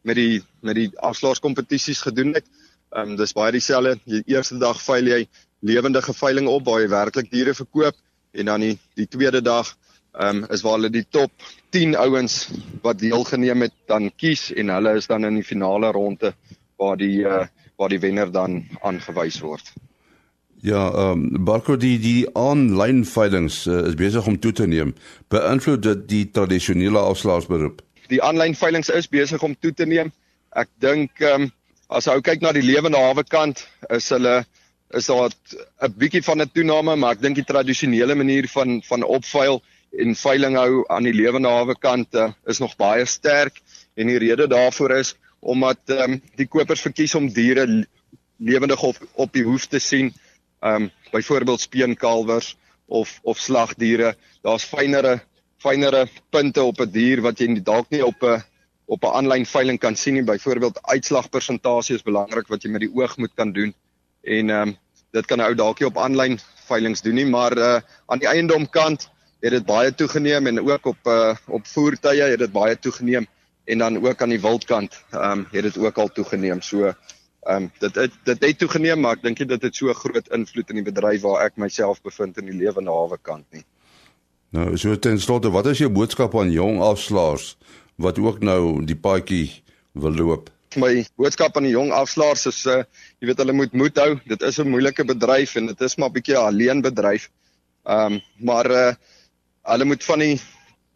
met 0.01 0.15
die 0.15 0.43
met 0.59 0.75
die 0.75 0.91
afslaerskompetisies 0.99 2.01
gedoen 2.01 2.33
het. 2.33 2.45
Ehm 2.91 3.09
um, 3.09 3.15
dis 3.15 3.33
baie 3.33 3.51
dieselfde. 3.51 3.99
Die 4.03 4.23
eerste 4.25 4.57
dag 4.57 4.81
veil 4.81 5.07
jy 5.07 5.27
lewendige 5.59 6.13
veiling 6.13 6.47
op 6.47 6.65
waar 6.65 6.81
jy 6.81 6.89
werklik 6.89 7.31
diere 7.31 7.53
verkoop 7.53 7.95
en 8.31 8.45
dan 8.45 8.65
die 8.65 8.77
die 8.95 9.07
tweede 9.07 9.41
dag 9.41 9.75
ehm 10.17 10.43
um, 10.43 10.45
is 10.49 10.61
waar 10.65 10.79
hulle 10.79 10.89
die 10.89 11.05
top 11.09 11.31
10 11.69 11.95
ouens 11.95 12.49
wat 12.81 12.99
deelgeneem 12.99 13.61
het 13.67 13.75
dan 13.85 14.09
kies 14.15 14.49
en 14.53 14.69
hulle 14.73 14.95
is 14.97 15.07
dan 15.07 15.25
in 15.25 15.35
die 15.37 15.45
finale 15.45 15.91
ronde 15.91 16.33
waar 16.77 16.97
die 16.97 17.21
uh, 17.25 17.45
waar 17.77 17.89
die 17.89 17.99
wenner 17.99 18.31
dan 18.31 18.63
aangewys 18.81 19.39
word. 19.39 19.73
Ja, 20.61 20.87
ehm 20.89 21.11
um, 21.11 21.43
Barco 21.45 21.77
die 21.77 21.99
die 22.01 22.25
aanlyn 22.33 23.03
veilinge 23.05 23.53
uh, 23.69 23.83
is 23.87 23.95
besig 23.95 24.25
om 24.27 24.39
toe 24.39 24.51
te 24.51 24.65
neem. 24.67 24.95
Beïnvloed 25.29 25.83
dit 25.83 26.07
die 26.09 26.23
tradisionele 26.31 26.99
afslaersberoep? 26.99 27.83
Die 28.09 28.23
aanlyn 28.23 28.55
veilinge 28.55 28.93
is 28.97 29.09
besig 29.09 29.43
om 29.43 29.53
toe 29.59 29.73
te 29.73 29.85
neem. 29.85 30.11
Ek 30.49 30.69
dink 30.81 31.21
ehm 31.21 31.47
um, 31.47 31.51
as 31.87 32.09
ou 32.11 32.17
kyk 32.19 32.41
na 32.41 32.51
die 32.51 32.65
lewende 32.65 32.99
hawe 32.99 33.23
kant, 33.23 33.61
is 33.95 34.09
hulle 34.11 34.41
is 34.95 35.05
daar 35.05 35.31
'n 35.81 35.93
bietjie 35.97 36.23
van 36.23 36.41
'n 36.41 36.51
toename, 36.53 36.95
maar 36.95 37.11
ek 37.11 37.21
dink 37.21 37.35
die 37.35 37.43
tradisionele 37.43 38.15
manier 38.15 38.47
van 38.47 38.81
van 38.83 39.03
opveil 39.03 39.61
en 39.91 40.15
veiling 40.15 40.55
hou 40.55 40.85
aan 40.87 41.03
die 41.03 41.13
lewende 41.13 41.49
hawe 41.49 41.75
kant 41.75 42.15
uh, 42.15 42.31
is 42.45 42.59
nog 42.59 42.75
baie 42.75 43.05
sterk 43.05 43.61
en 43.95 44.07
die 44.07 44.17
rede 44.17 44.47
daarvoor 44.47 44.91
is 44.91 45.15
omdat 45.39 45.79
um, 45.85 46.21
die 46.35 46.47
kopers 46.47 46.81
verkies 46.81 47.15
om 47.15 47.29
diere 47.29 47.85
lewendig 48.37 48.83
op 48.83 48.97
op 49.13 49.33
die 49.33 49.43
hoef 49.43 49.65
te 49.65 49.79
sien. 49.79 50.13
Ehm 50.61 50.87
um, 50.87 50.91
byvoorbeeld 51.11 51.61
speenkalwers 51.61 52.55
of 52.85 53.19
of 53.23 53.37
slagdiere. 53.37 54.15
Daar's 54.41 54.63
fynere 54.63 55.21
fynere 55.57 56.07
punte 56.29 56.63
op 56.63 56.79
'n 56.79 56.91
die 56.91 57.01
dier 57.01 57.21
wat 57.21 57.39
jy 57.39 57.61
dalk 57.63 57.89
nie 57.89 58.05
op 58.05 58.23
'n 58.23 58.43
op 58.85 59.03
'n 59.03 59.15
aanlyn 59.19 59.45
veiling 59.45 59.79
kan 59.79 59.95
sien 59.95 60.13
nie. 60.13 60.23
Byvoorbeeld 60.23 60.79
uitslagpersentasie 60.81 61.95
is 61.95 62.03
belangrik 62.03 62.47
wat 62.47 62.63
jy 62.63 62.69
met 62.69 62.81
die 62.81 62.93
oog 62.93 63.17
moet 63.17 63.33
kan 63.35 63.51
doen. 63.51 63.73
En 64.21 64.49
ehm 64.49 64.67
um, 64.67 64.77
dit 65.11 65.25
kan 65.25 65.39
ou 65.39 65.53
dalk 65.55 65.79
nie 65.79 65.87
op 65.87 65.97
aanlyn 65.97 66.39
veilings 66.67 67.01
doen 67.01 67.15
nie, 67.15 67.25
maar 67.25 67.57
uh 67.57 67.79
aan 68.05 68.19
die 68.19 68.27
eiendomkant 68.27 69.09
het 69.39 69.51
dit 69.51 69.65
baie 69.65 69.93
toegeneem 69.95 70.47
en 70.47 70.59
ook 70.59 70.85
op 70.85 71.07
uh 71.07 71.35
op 71.45 71.67
voertuie 71.67 72.21
het 72.21 72.39
dit 72.39 72.51
baie 72.51 72.79
toegeneem 72.79 73.27
en 73.65 73.77
dan 73.77 73.99
ook 74.05 74.21
aan 74.21 74.35
die 74.35 74.41
wildkant 74.41 75.03
ehm 75.11 75.31
um, 75.31 75.47
het 75.51 75.63
dit 75.63 75.77
ook 75.77 75.97
al 75.97 76.07
toegeneem. 76.07 76.61
So 76.61 76.85
ehm 76.87 77.63
um, 77.63 77.71
dit 77.79 77.95
het 77.95 78.13
dit 78.23 78.43
het 78.43 78.59
toegeneem, 78.59 78.99
maar 78.99 79.17
ek 79.17 79.23
dink 79.23 79.37
dit 79.37 79.61
het 79.61 79.75
so 79.75 79.89
'n 79.89 79.93
groot 80.03 80.27
invloed 80.27 80.69
in 80.69 80.75
die 80.75 80.91
bedryf 80.91 81.21
waar 81.21 81.45
ek 81.45 81.57
myself 81.57 82.01
bevind 82.01 82.37
in 82.37 82.45
die 82.45 82.57
lewende 82.57 82.91
hawe 82.91 83.17
kant 83.21 83.45
nie. 83.51 83.65
Nou, 84.49 84.77
so 84.77 84.99
ten 84.99 85.19
slotte, 85.19 85.49
wat 85.51 85.65
is 85.65 85.77
jou 85.77 85.89
boodskap 85.89 86.35
aan 86.35 86.51
jong 86.51 86.79
afslaers 86.81 87.57
wat 87.95 88.19
ook 88.19 88.39
nou 88.39 88.85
die 88.85 88.95
paadjie 88.95 89.63
wil 89.91 90.15
loop? 90.15 90.49
My 90.75 91.05
boodskap 91.15 91.55
aan 91.55 91.63
die 91.63 91.71
jong 91.71 91.93
afslaers 91.95 92.47
is 92.49 92.65
uh 92.67 92.83
jy 93.21 93.29
weet 93.29 93.39
hulle 93.39 93.55
moet 93.55 93.73
moed 93.73 93.97
hou. 94.01 94.17
Dit 94.27 94.41
is 94.43 94.59
'n 94.59 94.67
moeilike 94.67 95.05
bedryf 95.07 95.55
en 95.55 95.67
dit 95.67 95.81
is 95.81 95.95
maar 95.97 96.09
'n 96.09 96.13
bietjie 96.13 96.35
'n 96.35 96.47
alleen 96.49 96.81
bedryf. 96.81 97.29
Ehm 97.85 98.13
um, 98.13 98.21
maar 98.39 98.71
uh 98.71 98.93
hulle 99.63 99.85
moet 99.85 100.03
van 100.03 100.19
die 100.19 100.41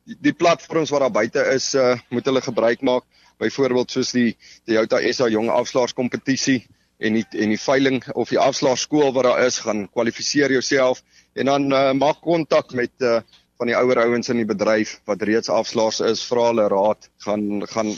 die 0.05 0.33
platforms 0.33 0.89
wat 0.89 0.99
daar 1.01 1.11
buite 1.11 1.41
is, 1.55 1.73
uh 1.75 1.95
moet 2.09 2.25
hulle 2.25 2.41
gebruik 2.41 2.81
maak. 2.81 3.03
Byvoorbeeld 3.39 3.91
soos 3.91 4.11
die 4.11 4.37
Toyota 4.65 4.99
SA 5.13 5.27
jong 5.29 5.49
afslaers 5.49 5.93
kompetisie 5.93 6.67
en 6.99 7.13
die 7.13 7.25
en 7.31 7.49
die 7.49 7.59
veiling 7.59 8.03
of 8.13 8.29
die 8.29 8.39
afslaerskool 8.39 9.13
wat 9.13 9.23
daar 9.23 9.45
is, 9.45 9.59
gaan 9.59 9.87
kwalifiseer 9.89 10.51
jouself 10.51 11.03
en 11.33 11.45
dan 11.45 11.71
uh, 11.71 11.93
maak 11.93 12.21
kontak 12.21 12.73
met 12.73 12.91
uh 12.99 13.21
van 13.61 13.69
die 13.69 13.77
ouer 13.77 13.99
ouens 14.01 14.29
in 14.29 14.39
die 14.41 14.45
bedryf 14.49 14.99
wat 15.05 15.21
reeds 15.21 15.49
afslaers 15.49 15.99
is, 16.01 16.23
vra 16.25 16.47
hulle 16.49 16.67
raad, 16.67 17.09
gaan 17.21 17.61
gaan 17.69 17.91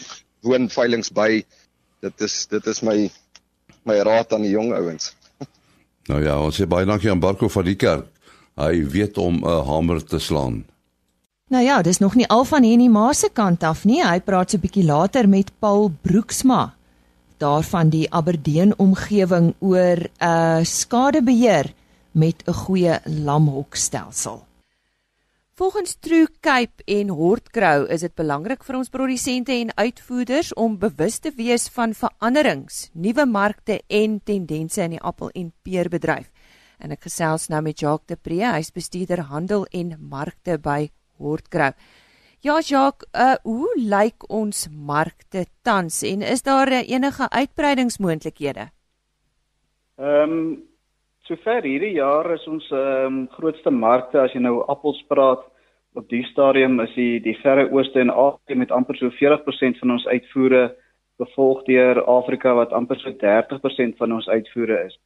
woon 0.44 0.68
veilinge 0.70 1.13
by. 1.15 1.44
Dit 2.03 2.22
is 2.25 2.33
dit 2.51 2.65
is 2.67 2.81
my 2.83 2.98
my 3.88 3.95
raad 4.03 4.33
aan 4.36 4.43
die 4.43 4.55
jong 4.55 4.74
ouens. 4.75 5.13
Nou 6.12 6.19
ja, 6.19 6.36
ons 6.36 6.57
sê 6.60 6.65
baie 6.67 6.83
dankie 6.83 7.07
aan 7.07 7.22
Barko 7.24 7.48
van 7.48 7.63
die 7.63 7.77
kerk. 7.79 8.10
Hy 8.60 8.83
weet 8.91 9.17
om 9.17 9.39
'n 9.39 9.63
hamer 9.65 10.03
te 10.03 10.19
slaan. 10.19 10.65
Nou 11.48 11.63
ja, 11.63 11.81
dis 11.81 12.00
nog 12.03 12.15
nie 12.15 12.27
al 12.27 12.43
van 12.43 12.63
hier 12.63 12.74
in 12.74 12.83
die 12.83 12.89
ma 12.89 13.13
se 13.13 13.29
kant 13.33 13.63
af 13.63 13.86
nie. 13.86 14.03
Hy 14.03 14.19
praat 14.19 14.51
so 14.51 14.57
'n 14.57 14.62
bietjie 14.62 14.83
later 14.83 15.29
met 15.29 15.51
Paul 15.60 15.91
Broeksma 16.01 16.74
daarvan 17.38 17.89
die 17.89 18.07
Aberdeen 18.12 18.74
omgewing 18.77 19.53
oor 19.60 19.98
'n 19.98 20.10
uh, 20.19 20.63
skadebeheer 20.63 21.74
met 22.12 22.43
'n 22.45 22.53
goeie 22.53 23.00
lamhokstelsel. 23.05 24.43
Volgens 25.55 25.95
True 26.00 26.27
Cape 26.39 26.81
en 26.86 27.10
Hortcrow 27.10 27.83
is 27.93 28.01
dit 28.01 28.13
belangrik 28.17 28.63
vir 28.65 28.77
ons 28.79 28.89
produsente 28.89 29.53
en 29.53 29.69
uitvoerders 29.77 30.48
om 30.57 30.79
bewus 30.81 31.19
te 31.22 31.29
wees 31.38 31.67
van 31.75 31.93
veranderings, 31.93 32.88
nuwe 32.98 33.27
markte 33.29 33.75
en 33.86 34.15
tendense 34.25 34.81
in 34.81 34.95
die 34.95 35.01
appel- 35.01 35.29
en 35.38 35.51
peerbedryf. 35.62 36.31
En 36.81 36.89
ek 36.98 37.05
gesels 37.05 37.51
nou 37.53 37.62
met 37.62 37.77
Jacques 37.77 38.10
de 38.10 38.17
Pre, 38.17 38.41
hy's 38.41 38.74
bestuurder 38.74 39.22
handel 39.29 39.67
en 39.69 39.93
markte 40.01 40.57
by 40.57 40.89
Hortcrow. 41.22 41.77
Ja 42.41 42.60
Jacques, 42.60 43.05
uh, 43.13 43.38
hoe 43.43 43.69
lyk 43.77 44.25
ons 44.33 44.67
markte 44.72 45.45
tans 45.62 46.01
en 46.01 46.22
is 46.22 46.41
daar 46.41 46.67
enige 46.81 47.29
uitbreidingsmoontlikhede? 47.29 48.72
Ehm 50.01 50.31
um, 50.31 50.73
sover 51.27 51.64
hierdie 51.64 51.94
jaar 51.96 52.27
is 52.36 52.44
ons 52.51 52.66
ehm 52.75 53.05
um, 53.05 53.20
grootste 53.38 53.72
markte 53.72 54.20
as 54.20 54.33
jy 54.36 54.42
nou 54.44 54.57
appels 54.72 55.00
praat 55.07 55.44
op 55.96 56.07
die 56.12 56.24
stadium 56.31 56.81
is 56.83 56.92
die 56.98 57.22
die 57.24 57.36
Verre 57.40 57.70
Ooste 57.72 58.01
en 58.01 58.12
Asië 58.12 58.57
met 58.59 58.74
amper 58.75 58.98
so 59.00 59.12
40% 59.20 59.79
van 59.79 59.94
ons 59.96 60.07
uitvoere 60.07 60.64
gevolg 61.22 61.62
deur 61.70 62.01
Afrika 62.12 62.55
wat 62.57 62.75
amper 62.75 63.00
so 63.00 63.14
30% 63.24 63.96
van 64.01 64.18
ons 64.18 64.27
uitvoere 64.27 64.81
is. 64.90 64.98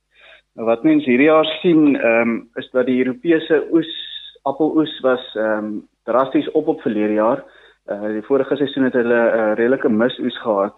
Nou 0.55 0.65
wat 0.71 0.87
mens 0.87 1.05
hierdie 1.05 1.29
jaar 1.29 1.51
sien 1.59 1.93
ehm 1.99 2.33
um, 2.33 2.35
is 2.63 2.71
dat 2.73 2.89
die 2.89 2.97
Europese 3.03 3.61
oes 3.69 3.93
appeloes 4.49 4.97
was 5.05 5.29
ehm 5.35 5.69
um, 5.69 5.71
drasties 6.09 6.49
op 6.57 6.73
op 6.73 6.81
verlede 6.81 7.21
jaar. 7.21 7.45
Uh 7.93 8.15
die 8.17 8.25
vorige 8.25 8.57
seisoen 8.57 8.89
het 8.89 8.97
hulle 8.97 9.21
'n 9.21 9.37
uh, 9.37 9.53
redelike 9.61 9.89
misoes 10.01 10.41
gehad. 10.41 10.75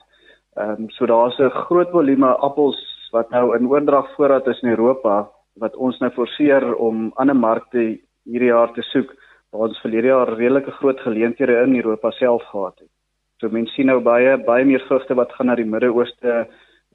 Ehm 0.57 0.83
um, 0.83 0.89
so 0.89 1.05
daar's 1.05 1.39
'n 1.39 1.59
groot 1.63 1.95
volume 1.95 2.35
appels 2.49 2.88
wat 3.15 3.31
nou 3.33 3.55
in 3.57 3.67
oordrag 3.67 4.09
voorraad 4.15 4.47
is 4.47 4.61
in 4.63 4.73
Europa 4.75 5.29
wat 5.59 5.75
ons 5.75 5.97
nou 5.99 6.11
forceer 6.15 6.63
om 6.75 7.09
ander 7.15 7.35
markte 7.35 7.81
hierdie 8.29 8.51
jaar 8.51 8.71
te 8.75 8.85
soek 8.91 9.11
waar 9.51 9.69
ons 9.69 9.81
verlede 9.83 10.11
jaar 10.11 10.31
redelike 10.37 10.71
groot 10.77 10.99
geleenthede 11.03 11.57
in 11.65 11.75
Europa 11.81 12.11
self 12.11 12.43
gehad 12.51 12.79
het. 12.79 12.91
So 13.39 13.49
mense 13.49 13.73
sien 13.73 13.87
nou 13.89 13.99
baie 14.03 14.37
baie 14.45 14.65
meer 14.65 14.83
vrugte 14.87 15.15
wat 15.15 15.31
gaan 15.35 15.49
na 15.49 15.55
die 15.55 15.67
Midde-Ooste, 15.67 16.41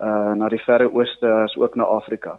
uh 0.01 0.33
na 0.39 0.49
die 0.53 0.61
Verre 0.67 0.91
Ooste 0.93 1.31
as 1.45 1.57
ook 1.57 1.77
na 1.77 1.89
Afrika. 1.89 2.39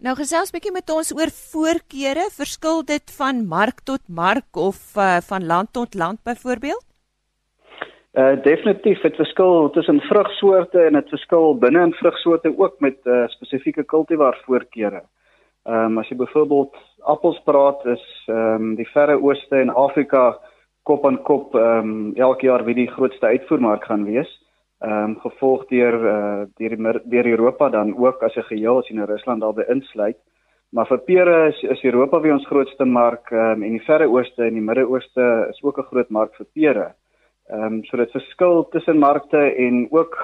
Nou 0.00 0.14
gesels 0.16 0.52
bietjie 0.52 0.72
met 0.72 0.88
ons 0.92 1.10
oor 1.12 1.28
voorkeure, 1.28 2.30
verskil 2.32 2.84
dit 2.88 3.12
van 3.18 3.42
mark 3.48 3.82
tot 3.84 4.00
mark 4.08 4.56
of 4.56 4.78
uh, 4.96 5.18
van 5.26 5.44
land 5.46 5.72
tot 5.76 5.94
land 5.94 6.22
byvoorbeeld? 6.24 6.89
Uh 8.20 8.42
definitief, 8.42 9.00
dit 9.00 9.16
verskil 9.16 9.70
tussen 9.70 10.00
vrugsoorte 10.00 10.80
en 10.82 10.96
dit 10.98 11.08
verskil 11.08 11.54
binne 11.62 11.82
in 11.86 11.92
vrugsoorte 11.92 12.50
ook 12.58 12.74
met 12.84 12.98
uh, 13.04 13.22
spesifieke 13.32 13.84
kultivar 13.84 14.36
voorkeure. 14.44 15.02
Ehm 15.64 15.92
um, 15.92 15.98
as 16.02 16.08
jy 16.10 16.16
byvoorbeeld 16.16 16.76
appels 17.12 17.40
praat, 17.44 17.86
is 17.86 18.04
ehm 18.26 18.66
um, 18.66 18.74
die 18.76 18.88
Verre 18.92 19.16
Ooste 19.22 19.56
en 19.56 19.72
Afrika 19.84 20.24
kop 20.82 21.06
aan 21.06 21.20
kop 21.22 21.54
ehm 21.54 21.90
um, 21.92 22.12
elke 22.16 22.46
jaar 22.46 22.64
wie 22.64 22.74
die 22.74 22.90
grootste 22.90 23.26
uitvoermark 23.26 23.84
gaan 23.88 24.04
wees 24.04 24.30
ehm 24.80 25.10
um, 25.10 25.16
gevolg 25.24 25.66
deur 25.72 25.96
uh, 26.12 26.42
deur 26.60 27.00
deur 27.04 27.26
Europa 27.26 27.68
dan 27.68 27.96
ook 27.96 28.22
as 28.22 28.36
'n 28.36 28.48
geheel 28.52 28.78
as 28.78 28.88
jy 28.88 28.96
nou 28.96 29.06
Rusland 29.06 29.40
daarbey 29.40 29.64
insluit. 29.68 30.18
Maar 30.72 30.86
vir 30.86 30.98
pere 30.98 31.48
is, 31.48 31.62
is 31.62 31.84
Europa 31.84 32.20
weer 32.20 32.32
ons 32.32 32.46
grootste 32.46 32.84
mark 32.84 33.30
um, 33.30 33.62
en 33.62 33.72
die 33.78 33.86
Verre 33.86 34.08
Ooste 34.08 34.44
en 34.44 34.54
die 34.54 34.68
Midde-Ooste 34.68 35.46
is 35.50 35.62
ook 35.62 35.78
'n 35.78 35.90
groot 35.92 36.10
mark 36.10 36.34
vir 36.34 36.46
pere. 36.52 36.94
Ehm 37.50 37.62
um, 37.62 37.84
so 37.84 37.96
dit 37.96 38.10
verskil 38.10 38.68
tussen 38.70 38.98
markte 38.98 39.38
en 39.38 39.86
ook 39.90 40.16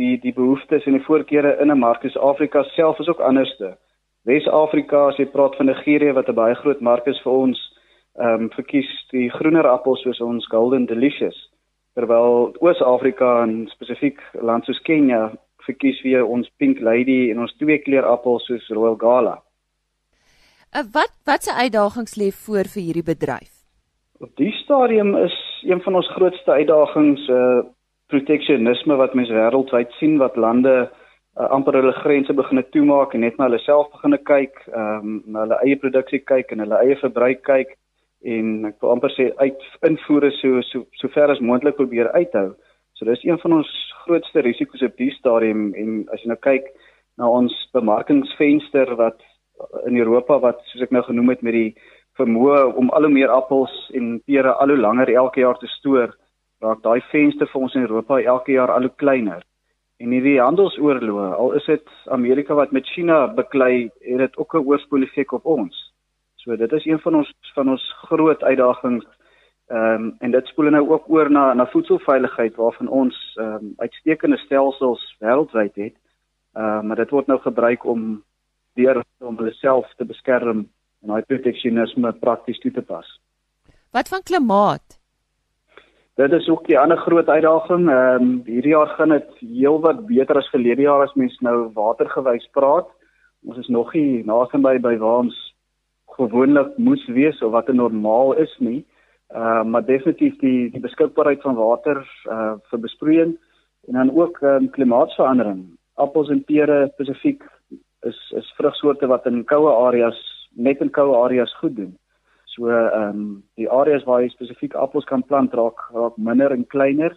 die 0.00 0.18
die 0.20 0.32
behoeftes 0.32 0.84
en 0.86 0.92
die 0.96 1.04
voorkeure 1.04 1.56
in 1.60 1.70
'n 1.70 1.78
mark 1.78 2.04
is 2.04 2.16
Afrika 2.16 2.62
self 2.62 2.98
is 2.98 3.08
ook 3.08 3.20
anderste. 3.20 3.76
Wes-Afrika 4.24 5.06
as 5.08 5.16
jy 5.16 5.26
praat 5.26 5.56
van 5.56 5.66
Nigerië 5.66 6.12
wat 6.12 6.28
'n 6.28 6.34
baie 6.34 6.54
groot 6.54 6.80
mark 6.80 7.06
is 7.06 7.20
vir 7.22 7.32
ons, 7.32 7.58
ehm 8.18 8.42
um, 8.42 8.50
verkies 8.50 8.90
die 9.10 9.30
groener 9.30 9.66
appels 9.66 10.02
soos 10.02 10.20
ons 10.20 10.46
Golden 10.46 10.86
Delicious 10.86 11.50
terwyl 11.94 12.56
Oos-Afrika 12.60 13.42
en 13.42 13.68
spesifiek 13.68 14.20
land 14.32 14.64
soos 14.64 14.80
Kenia 14.82 15.32
verkies 15.66 16.02
weer 16.02 16.24
ons 16.24 16.50
Pink 16.56 16.80
Lady 16.80 17.30
en 17.30 17.38
ons 17.38 17.56
twee 17.60 17.78
kleur 17.78 18.04
appels 18.04 18.44
soos 18.46 18.68
Royal 18.68 18.96
Gala. 18.96 19.42
Uh, 20.72 20.84
wat 20.92 21.12
wat 21.28 21.42
se 21.42 21.52
uitdagings 21.52 22.16
lê 22.16 22.30
voor 22.44 22.64
vir 22.74 22.82
hierdie 22.82 23.08
bedryf? 23.12 23.52
Op 24.18 24.36
die 24.36 24.52
stadium 24.52 25.16
is 25.16 25.34
een 25.64 25.82
van 25.82 25.94
ons 26.00 26.10
grootste 26.16 26.58
uitdagings 26.58 27.28
uh 27.28 27.62
proteksionisme 28.12 28.96
wat 29.00 29.14
mense 29.16 29.32
wêreldwyd 29.32 29.94
sien 29.96 30.18
wat 30.20 30.36
lande 30.36 30.72
uh, 30.82 31.46
amper 31.56 31.78
hulle 31.78 31.92
grense 31.96 32.34
begine 32.36 32.64
toemaak 32.74 33.14
en 33.14 33.24
net 33.24 33.38
na 33.38 33.46
hulle 33.48 33.60
self 33.64 33.88
begine 33.94 34.18
kyk, 34.30 34.58
ehm 34.72 35.06
um, 35.06 35.14
na 35.32 35.46
hulle 35.46 35.60
eie 35.64 35.78
produksie 35.80 36.20
kyk 36.32 36.52
en 36.52 36.64
hulle 36.64 36.80
eie 36.84 36.98
verbruik 37.00 37.40
kyk 37.48 37.72
en 38.34 38.68
ek 38.68 38.76
wil 38.84 38.92
amper 38.94 39.14
sê 39.16 39.30
uit 39.40 39.64
invoere 39.88 40.30
so 40.40 40.60
so 40.68 40.84
so 41.00 41.10
ver 41.14 41.32
as 41.32 41.40
moontlik 41.40 41.78
probeer 41.80 42.12
uithou. 42.12 42.52
So 42.98 43.08
dis 43.08 43.24
een 43.24 43.40
van 43.42 43.58
ons 43.60 43.70
grootste 44.04 44.44
risiko's 44.44 44.84
op 44.86 44.96
die 45.00 45.10
stadium 45.16 45.72
en 45.78 46.02
as 46.12 46.22
jy 46.22 46.30
nou 46.30 46.38
kyk 46.44 46.68
na 47.18 47.28
ons 47.28 47.54
bemarkingsvenster 47.74 48.94
wat 49.00 49.24
in 49.86 49.98
Europa 49.98 50.38
wat 50.42 50.62
soos 50.70 50.84
ek 50.84 50.94
nou 50.94 51.02
genoem 51.06 51.34
het 51.34 51.42
met 51.42 51.56
die 51.56 51.70
vermoë 52.18 52.74
om 52.76 52.90
al 52.90 53.06
hoe 53.06 53.12
meer 53.12 53.30
appels 53.32 53.72
en 53.96 54.18
pere 54.26 54.52
al 54.52 54.74
hoe 54.74 54.78
langer 54.78 55.14
elke 55.14 55.40
jaar 55.40 55.58
te 55.58 55.70
stoor, 55.78 56.12
raak 56.60 56.82
daai 56.82 57.00
venster 57.10 57.48
vir 57.50 57.60
ons 57.60 57.74
in 57.74 57.86
Europa 57.86 58.20
elke 58.20 58.52
jaar 58.52 58.70
al 58.70 58.88
hoe 58.88 58.94
kleiner. 58.96 59.42
En 60.02 60.10
hierdie 60.10 60.40
handelsoorloë, 60.40 61.28
al 61.38 61.52
is 61.58 61.66
dit 61.70 61.90
Amerika 62.10 62.54
wat 62.58 62.72
met 62.74 62.88
China 62.90 63.26
beklei, 63.36 63.90
het 64.02 64.18
dit 64.18 64.36
ook 64.36 64.54
'n 64.54 64.66
oorspoel 64.66 65.02
effek 65.02 65.32
op 65.32 65.46
ons. 65.46 65.92
So 66.36 66.56
dit 66.56 66.72
is 66.72 66.86
een 66.86 66.98
van 66.98 67.14
ons 67.14 67.32
van 67.54 67.68
ons 67.68 67.82
groot 68.08 68.42
uitdagings. 68.42 69.06
Ehm 69.70 70.02
um, 70.02 70.16
en 70.18 70.30
dit 70.30 70.46
spoel 70.46 70.70
nou 70.70 70.88
ook 70.90 71.04
oor 71.08 71.30
na 71.30 71.54
na 71.54 71.66
voedselveiligheid 71.66 72.56
waarvan 72.56 72.88
ons 72.88 73.36
ehm 73.36 73.54
um, 73.54 73.72
uitstekende 73.76 74.36
stelsels 74.36 75.16
wêreldwyd 75.20 75.74
het. 75.74 75.94
Ehm 76.54 76.64
uh, 76.64 76.82
maar 76.82 76.96
dit 76.96 77.10
word 77.10 77.26
nou 77.26 77.40
gebruik 77.40 77.84
om 77.84 78.24
deur 78.74 79.04
om 79.20 79.36
hulle 79.36 79.52
self 79.52 79.94
te 79.94 80.04
beskerm 80.04 80.68
en 81.02 81.12
daai 81.12 81.22
proteksionisme 81.26 82.12
prakties 82.20 82.58
toe 82.62 82.72
te 82.72 82.82
pas. 82.82 83.06
Wat 83.92 84.08
van 84.08 84.22
klimaat? 84.22 84.98
Dit 86.20 86.32
is 86.32 86.48
ook 86.48 86.66
die 86.68 86.78
ander 86.78 86.98
groot 87.00 87.28
uitdaging. 87.28 87.88
Ehm 87.90 88.22
um, 88.22 88.32
hierdie 88.46 88.74
jaar 88.74 88.90
gaan 88.96 89.14
dit 89.16 89.28
heelwat 89.40 90.06
beter 90.06 90.36
as 90.36 90.50
verlede 90.52 90.82
jaar 90.82 91.02
as 91.02 91.14
mens 91.14 91.38
nou 91.40 91.70
watergewys 91.74 92.48
praat. 92.52 92.88
Ons 93.48 93.58
is 93.58 93.68
nog 93.68 93.94
nie 93.94 94.24
naby 94.24 94.78
by 94.78 94.96
waar 94.98 95.24
ons 95.24 95.38
gewoonlik 96.16 96.76
moes 96.76 97.06
wees 97.06 97.42
of 97.42 97.52
wat 97.52 97.68
'n 97.68 97.76
normaal 97.76 98.34
is 98.34 98.54
nie. 98.58 98.84
Ehm 99.34 99.40
uh, 99.40 99.64
maar 99.64 99.84
definitief 99.84 100.36
die 100.38 100.70
die 100.70 100.80
beskikbaarheid 100.80 101.42
van 101.42 101.54
water 101.54 102.04
uh 102.28 102.54
vir 102.70 102.78
besproeiing 102.78 103.38
en 103.88 103.94
dan 103.94 104.16
ook 104.16 104.40
um, 104.42 104.70
klimaatsverandering. 104.70 105.78
Appels 105.94 106.28
en 106.28 106.44
pere 106.44 106.90
spesifiek 106.92 107.42
is 108.02 108.32
is 108.36 108.54
vrugsoorte 108.56 109.06
wat 109.06 109.26
in 109.26 109.44
koue 109.44 109.70
areas 109.70 110.20
net 110.54 110.80
in 110.80 110.90
koue 110.90 111.16
areas 111.16 111.54
goed 111.60 111.76
doen. 111.76 111.96
So 112.44 112.68
ehm 112.68 113.08
um, 113.08 113.42
die 113.54 113.70
areas 113.70 114.04
waar 114.04 114.22
jy 114.22 114.28
spesifiek 114.28 114.74
appels 114.74 115.08
kan 115.08 115.24
plant 115.24 115.54
raak 115.54 115.88
raak 115.94 116.16
minder 116.16 116.52
en 116.52 116.66
kleiner. 116.66 117.16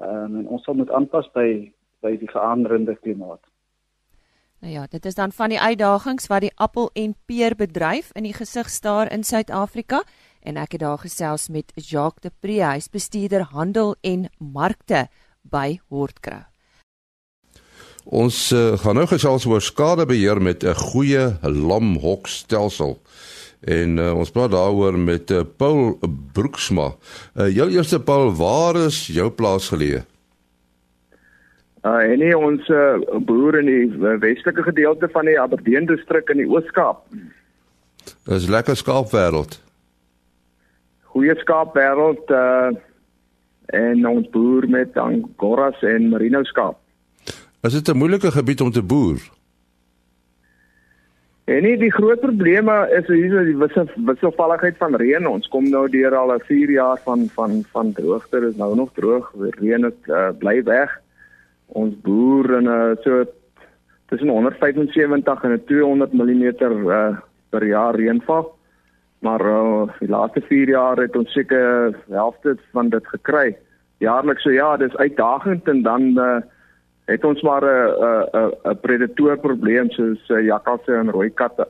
Ehm 0.00 0.24
um, 0.24 0.38
en 0.38 0.46
ons 0.48 0.64
sal 0.64 0.74
moet 0.74 0.90
aanpas 0.90 1.30
by 1.32 1.72
by 2.04 2.16
die 2.20 2.30
veranderende 2.30 2.96
klimaat. 3.00 3.40
Nou 4.60 4.72
ja, 4.72 4.86
dit 4.88 5.04
is 5.04 5.14
dan 5.14 5.32
van 5.32 5.52
die 5.52 5.60
uitdagings 5.60 6.26
wat 6.26 6.40
die 6.40 6.52
appel 6.56 6.90
en 6.94 7.14
peer 7.26 7.56
bedryf 7.56 8.12
in 8.16 8.24
die 8.24 8.32
gesig 8.32 8.68
staar 8.68 9.12
in 9.12 9.24
Suid-Afrika 9.24 10.02
en 10.40 10.56
ek 10.56 10.76
het 10.76 10.84
daar 10.84 10.98
gesels 10.98 11.48
met 11.48 11.72
Jacques 11.76 12.24
de 12.24 12.32
Pre, 12.40 12.60
hy's 12.64 12.88
bestuurder 12.88 13.48
handel 13.52 13.96
en 14.00 14.28
markte 14.38 15.06
by 15.42 15.78
Hortkrou. 15.88 16.53
Ons 18.04 18.52
uh, 18.52 18.74
gaan 18.76 18.98
nou 19.00 19.06
gesels 19.08 19.46
oor 19.48 19.62
skadebeheer 19.64 20.40
met 20.42 20.64
'n 20.64 20.74
goeie 20.74 21.38
lamhokstelsel. 21.40 22.98
En 23.64 23.96
uh, 23.98 24.12
ons 24.16 24.30
praat 24.30 24.50
daaroor 24.50 24.98
met 24.98 25.30
uh, 25.30 25.40
Paul 25.56 25.98
Broeksma. 26.32 26.92
Uh, 27.34 27.48
jou 27.48 27.70
eerste 27.70 28.00
Paul, 28.00 28.34
waar 28.36 28.76
is 28.76 29.06
jou 29.06 29.30
plaas 29.30 29.68
geleë? 29.68 30.04
Uh 31.84 32.00
en 32.12 32.18
nee, 32.18 32.36
ons 32.36 32.68
uh, 32.68 32.96
boer 33.20 33.58
in 33.60 33.66
die 33.66 34.16
westelike 34.20 34.62
gedeelte 34.62 35.08
van 35.12 35.24
die 35.24 35.40
Aberdeen 35.40 35.86
distrik 35.86 36.28
in 36.28 36.40
die 36.40 36.48
Oos-Kaap. 36.48 37.04
Dis 38.24 38.48
lekker 38.48 38.76
skaapwêreld. 38.76 39.60
Goeie 41.12 41.36
skaapwêreld 41.36 42.30
uh 42.30 42.72
en 43.72 44.06
ons 44.06 44.28
boer 44.28 44.68
met 44.68 44.96
angoras 44.96 45.80
en 45.82 46.08
merino 46.12 46.42
skaap. 46.44 46.83
Is 47.64 47.72
dit 47.72 47.88
'n 47.88 47.96
moeilike 47.96 48.30
gebied 48.30 48.60
om 48.60 48.70
te 48.70 48.82
boer? 48.82 49.20
En 51.44 51.62
nie 51.62 51.76
die 51.76 51.92
groot 51.92 52.20
probleme 52.20 52.74
is 52.98 53.06
hier 53.06 53.40
is 53.40 53.46
die 53.46 53.56
wisse 53.56 53.84
wisselvalligheid 53.94 54.76
van 54.76 54.94
reën. 54.94 55.26
Ons 55.26 55.48
kom 55.48 55.68
nou 55.70 55.88
deur 55.88 56.14
al 56.14 56.32
'n 56.34 56.44
4 56.44 56.70
jaar 56.70 57.00
van 57.04 57.28
van 57.28 57.64
van 57.72 57.92
droogte. 57.92 58.40
Dit 58.40 58.50
is 58.50 58.56
nou 58.56 58.74
nog 58.76 58.92
droog. 58.92 59.32
Reën 59.60 59.82
het 59.82 60.00
uh, 60.06 60.28
bly 60.38 60.62
weg. 60.62 61.00
Ons 61.66 61.94
boer 62.00 62.50
in 62.50 62.64
'n 62.64 62.68
uh, 62.68 62.96
so 63.02 63.24
tussen 64.08 64.28
175 64.28 65.42
en 65.42 65.64
200 65.64 66.12
mm 66.12 66.42
uh, 66.60 67.16
per 67.48 67.66
jaar 67.66 67.94
reënval. 67.94 68.54
Maar 69.18 69.40
uh, 69.40 69.82
die 69.98 70.08
laaste 70.08 70.40
4 70.40 70.68
jaar 70.68 70.96
het 70.96 71.16
ons 71.16 71.32
seker 71.32 71.96
helfte 72.10 72.58
van 72.72 72.88
dit 72.88 73.06
gekry. 73.06 73.56
Jaarliks 73.98 74.42
so 74.42 74.50
ja, 74.50 74.76
dis 74.76 74.96
uitdagend 74.96 75.68
en 75.68 75.82
dan 75.82 76.02
uh, 76.02 76.36
het 77.04 77.24
ons 77.24 77.42
maar 77.42 77.62
'n 77.62 77.90
'n 78.32 78.70
'n 78.70 78.80
predator 78.80 79.38
probleem 79.38 79.90
soos 79.90 80.28
uh, 80.28 80.44
jakkalse 80.44 80.92
en 80.92 81.10
rooi 81.10 81.30
katte. 81.30 81.68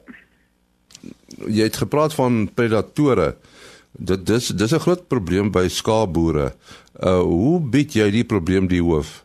Jy 1.46 1.62
het 1.62 1.76
gepraat 1.76 2.14
van 2.14 2.48
predatore. 2.54 3.34
Dit 3.92 4.26
dis 4.26 4.48
dis 4.48 4.72
'n 4.72 4.84
groot 4.86 5.08
probleem 5.08 5.50
by 5.50 5.68
skaapboere. 5.68 6.52
Uh 7.02 7.20
hoe 7.20 7.60
bied 7.60 7.92
jy 7.92 8.10
die 8.10 8.24
probleem 8.24 8.66
die 8.66 8.82
hoof? 8.82 9.24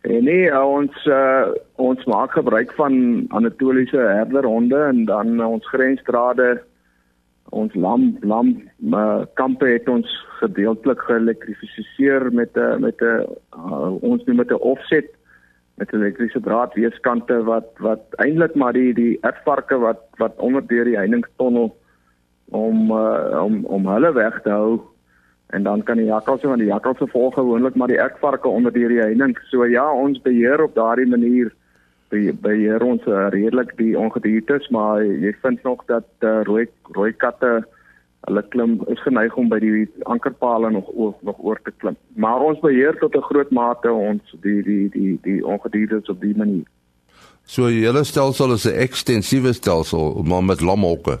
En 0.00 0.24
nee, 0.24 0.48
uh, 0.48 0.64
ons 0.64 1.06
uh, 1.06 1.52
ons 1.76 2.04
maak 2.04 2.32
gebruik 2.32 2.72
van 2.72 3.24
Anatoliese 3.28 3.96
herderhonde 3.96 4.76
en 4.76 5.04
dan 5.04 5.44
ons 5.44 5.68
grensdrade 5.68 6.62
ons 7.50 7.74
lam 7.74 8.16
lam 8.22 8.52
uh, 8.94 9.22
kampe 9.34 9.66
het 9.66 9.88
ons 9.88 10.06
gedeeltelik 10.40 11.00
geelektrifiseer 11.08 12.30
met 12.32 12.56
'n 12.56 12.80
met 12.80 13.00
'n 13.00 13.26
uh, 13.56 14.02
ons 14.02 14.24
noem 14.24 14.36
dit 14.36 14.50
'n 14.50 14.62
offset 14.72 15.10
met 15.74 15.92
elektriese 15.92 16.40
draad 16.40 16.74
weeskante 16.74 17.42
wat 17.44 17.68
wat 17.78 18.02
eintlik 18.16 18.54
maar 18.54 18.72
die 18.72 18.94
die 18.94 19.18
erfvarke 19.20 19.78
wat 19.78 20.02
wat 20.22 20.36
onder 20.36 20.66
deur 20.66 20.84
die 20.84 20.96
heiningstunnel 20.96 21.76
om 22.50 22.90
uh, 22.90 23.42
om 23.44 23.64
om 23.64 23.86
hulle 23.86 24.12
weg 24.12 24.40
te 24.42 24.50
hou. 24.50 24.80
En 25.50 25.62
dan 25.62 25.82
kan 25.82 25.96
die 25.96 26.06
jakkalse 26.06 26.46
van 26.46 26.58
die 26.58 26.70
jakkalse 26.70 27.06
volg 27.06 27.34
gewoonlik 27.34 27.74
maar 27.74 27.88
die 27.88 27.98
erfvarke 27.98 28.48
onder 28.48 28.72
deur 28.72 28.88
die 28.88 29.00
heining. 29.00 29.38
So 29.50 29.66
ja 29.66 29.92
ons 29.92 30.20
beheer 30.22 30.62
op 30.62 30.74
daardie 30.74 31.06
manier 31.06 31.54
beheer 32.10 32.82
ons 32.82 33.04
uh, 33.06 33.28
redelik 33.30 33.76
die 33.78 33.98
ongediertes, 33.98 34.68
maar 34.68 35.04
jy 35.04 35.34
vind 35.42 35.62
nog 35.62 35.84
dat 35.86 36.08
uh, 36.20 36.40
rooi 36.42 36.66
rooi 36.96 37.12
katte 37.12 37.60
hulle 38.26 38.42
klim 38.52 38.80
is 38.92 39.00
geneig 39.02 39.36
om 39.40 39.48
by 39.48 39.58
die 39.62 39.86
ankerpale 40.12 40.70
nog 40.70 40.90
oor, 40.92 41.14
nog 41.24 41.38
oor 41.38 41.60
te 41.64 41.72
klim. 41.78 41.96
Maar 42.20 42.42
ons 42.50 42.60
beheer 42.60 42.98
tot 43.00 43.16
'n 43.16 43.28
groot 43.30 43.50
mate 43.50 43.92
ons 43.92 44.36
die 44.42 44.62
die 44.62 44.88
die 44.90 45.18
die 45.22 45.40
ongediertes 45.46 46.08
op 46.08 46.20
die 46.20 46.36
manier. 46.36 46.66
So 47.44 47.66
hele 47.66 48.04
stelsel 48.04 48.52
is 48.52 48.66
'n 48.66 48.76
ekstensiewe 48.76 49.52
stelsel 49.52 50.22
maar 50.22 50.44
met 50.44 50.60
lamhokke. 50.60 51.20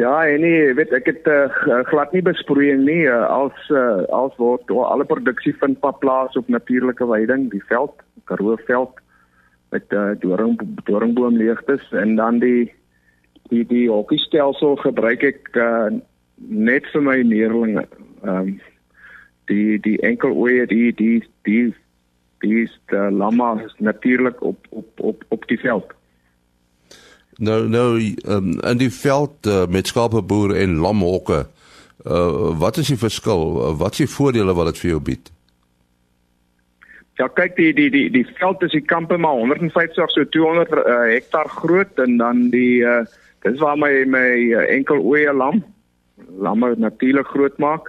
Ja, 0.00 0.26
en 0.26 0.40
nee, 0.40 0.74
weet 0.74 0.92
ek 0.96 1.08
het 1.10 1.26
uh, 1.28 1.50
glad 1.90 2.14
nie 2.16 2.22
besproeiing 2.24 2.86
nie 2.86 3.02
uh, 3.04 3.18
als 3.28 3.66
uh, 3.68 4.00
als 4.16 4.32
word 4.40 4.70
alle 4.72 5.04
produksie 5.04 5.52
vind 5.60 5.82
plaas 6.00 6.38
op 6.40 6.48
natuurlike 6.48 7.04
weiding, 7.06 7.50
die 7.52 7.60
veld 7.68 8.00
Karoo 8.24 8.56
veld 8.64 9.02
met 9.74 9.92
uh, 9.92 10.14
doring 10.22 10.56
doringboomleegtes 10.88 11.92
en 11.92 12.16
dan 12.16 12.40
die 12.40 12.72
die 13.52 13.66
die 13.68 13.84
hokkiestelsel 13.90 14.78
gebruik 14.80 15.26
ek 15.34 15.52
uh, 15.60 15.92
net 16.48 16.88
vir 16.94 17.04
my 17.10 17.20
neerlinge. 17.34 17.84
Ehm 18.24 18.40
um, 18.40 18.56
die 19.52 19.76
die 19.84 19.98
enkel 20.06 20.32
oeye 20.32 20.64
die 20.70 20.94
die 20.96 21.20
die 21.44 21.74
die 22.40 22.62
is 22.62 22.76
lama 23.20 23.56
is 23.66 23.76
natuurlik 23.78 24.40
op 24.40 24.64
op 24.70 25.08
op 25.12 25.24
op 25.28 25.48
die 25.52 25.60
veld. 25.60 25.92
Nou 27.40 27.68
nou 27.68 28.14
um, 28.28 28.52
in 28.60 28.80
die 28.80 28.90
veld 28.92 29.46
uh, 29.48 29.64
met 29.68 29.88
skapeboere 29.88 30.58
en 30.60 30.76
lamhokke. 30.76 31.46
Uh, 32.04 32.58
wat 32.60 32.76
is 32.76 32.92
die 32.92 33.00
verskil? 33.00 33.76
Wat 33.80 33.96
is 33.96 34.04
die 34.04 34.12
voordele 34.12 34.54
wat 34.56 34.72
dit 34.72 34.80
vir 34.82 34.90
jou 34.90 35.00
bied? 35.04 35.30
Ja, 37.20 37.28
kyk 37.28 37.56
die 37.56 37.72
die 37.76 37.88
die 37.92 38.06
die 38.12 38.26
veld 38.36 38.62
is 38.64 38.72
die 38.76 38.84
kampe 38.84 39.16
maar 39.20 39.40
150 39.40 40.12
so 40.12 40.24
200 40.36 40.72
uh, 40.72 40.98
hektar 41.12 41.48
groot 41.52 42.00
en 42.00 42.16
dan 42.20 42.46
die 42.52 42.80
uh, 42.84 43.02
dis 43.44 43.60
waar 43.60 43.76
my 43.76 43.90
my 44.08 44.28
uh, 44.56 44.62
enkel 44.72 45.00
oeye 45.04 45.32
lam 45.32 45.60
lamme 46.40 46.74
natuurlik 46.76 47.28
groot 47.28 47.58
maak 47.60 47.88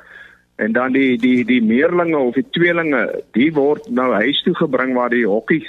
en 0.60 0.76
dan 0.76 0.92
die 0.96 1.16
die 1.20 1.46
die 1.48 1.62
meerlinge 1.64 2.18
of 2.18 2.36
die 2.36 2.48
tweelinge 2.56 3.06
die 3.38 3.52
word 3.56 3.88
nou 3.88 4.12
huis 4.20 4.44
toe 4.44 4.56
gebring 4.60 4.96
waar 5.00 5.16
die 5.16 5.28
hokkies 5.28 5.68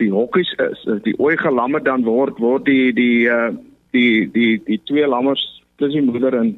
die 0.00 0.10
hokkies 0.12 0.52
is 0.70 0.82
die 1.04 1.14
ooi 1.18 1.36
gelamme 1.36 1.82
dan 1.84 2.04
word 2.04 2.40
word 2.40 2.66
die 2.66 2.92
die 2.96 3.28
uh, 3.28 3.52
die 3.92 4.26
die 4.32 4.56
die 4.64 4.80
twee 4.88 5.06
lammers 5.06 5.42
tussen 5.76 6.06
die 6.06 6.10
moeder 6.10 6.38
en 6.38 6.54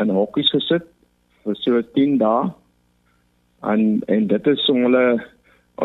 in 0.00 0.14
hokkies 0.14 0.50
gesit 0.54 0.86
vir 1.44 1.56
so 1.62 1.80
10 1.96 2.18
dae 2.22 2.50
en 3.72 4.02
en 4.06 4.26
dit 4.26 4.46
is 4.46 4.68
om 4.68 4.84
hulle 4.86 5.04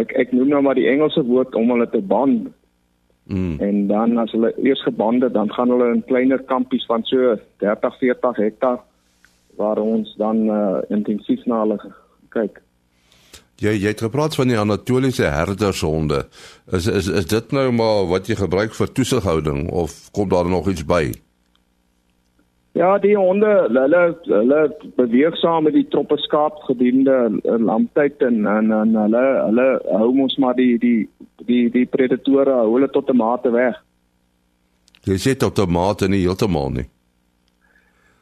ek 0.02 0.14
ek 0.24 0.34
noem 0.34 0.52
nou 0.54 0.62
maar 0.66 0.78
die 0.80 0.90
Engelse 0.90 1.24
woord 1.26 1.56
om 1.56 1.70
hulle 1.74 1.88
te 1.90 2.02
band. 2.02 2.50
Mm. 3.30 3.60
En 3.64 3.88
dan 3.88 4.18
as 4.20 4.34
hulle 4.36 4.52
eers 4.60 4.82
gebande 4.84 5.30
dan 5.32 5.52
gaan 5.54 5.72
hulle 5.72 5.94
in 5.94 6.04
kleiner 6.10 6.42
kampies 6.50 6.86
van 6.90 7.06
so 7.08 7.38
30 7.64 8.00
40 8.02 8.42
hektar 8.42 8.82
waar 9.58 9.80
ons 9.80 10.16
dan 10.18 10.48
uh, 10.50 10.82
intensief 10.90 11.46
na 11.46 11.62
hulle 11.64 11.78
kyk. 12.36 12.60
Jy 13.64 13.78
jy 13.80 13.92
het 13.94 14.02
gepraat 14.04 14.36
van 14.36 14.50
die 14.52 14.60
Anatoliese 14.60 15.30
herdershonde. 15.32 16.26
Is 16.72 16.88
is 16.88 17.08
is 17.08 17.28
dit 17.32 17.52
nou 17.56 17.70
maar 17.72 18.10
wat 18.12 18.28
jy 18.28 18.36
gebruik 18.36 18.76
vir 18.76 18.92
toesighouding 18.92 19.70
of 19.72 19.96
kom 20.12 20.30
daar 20.30 20.50
nog 20.50 20.68
iets 20.70 20.84
by? 20.86 21.14
Ja, 22.74 22.98
die 22.98 23.14
honde, 23.16 23.50
hulle 23.70 24.02
hulle 24.26 24.62
beweeg 24.98 25.36
saam 25.38 25.68
met 25.68 25.76
die 25.78 25.86
troppe 25.94 26.18
skaap 26.18 26.58
gedurende 26.68 27.18
eh, 27.44 27.60
lamptyd 27.62 28.26
en 28.26 28.48
en 28.50 28.72
en 28.72 28.96
hulle 28.98 29.24
hulle 29.46 29.68
hou 29.94 30.10
mos 30.18 30.36
maar 30.42 30.58
die 30.58 30.78
die 30.82 31.08
die 31.46 31.68
die 31.72 31.86
predatore 31.86 32.56
hou 32.64 32.72
hulle 32.74 32.90
tot 32.90 33.10
'n 33.14 33.18
mate 33.18 33.52
weg. 33.54 33.78
Jy 35.06 35.18
sê 35.22 35.38
tot 35.38 35.60
'n 35.60 35.72
mate 35.72 36.10
nie 36.10 36.26
heeltemal 36.26 36.70
nie. 36.70 36.88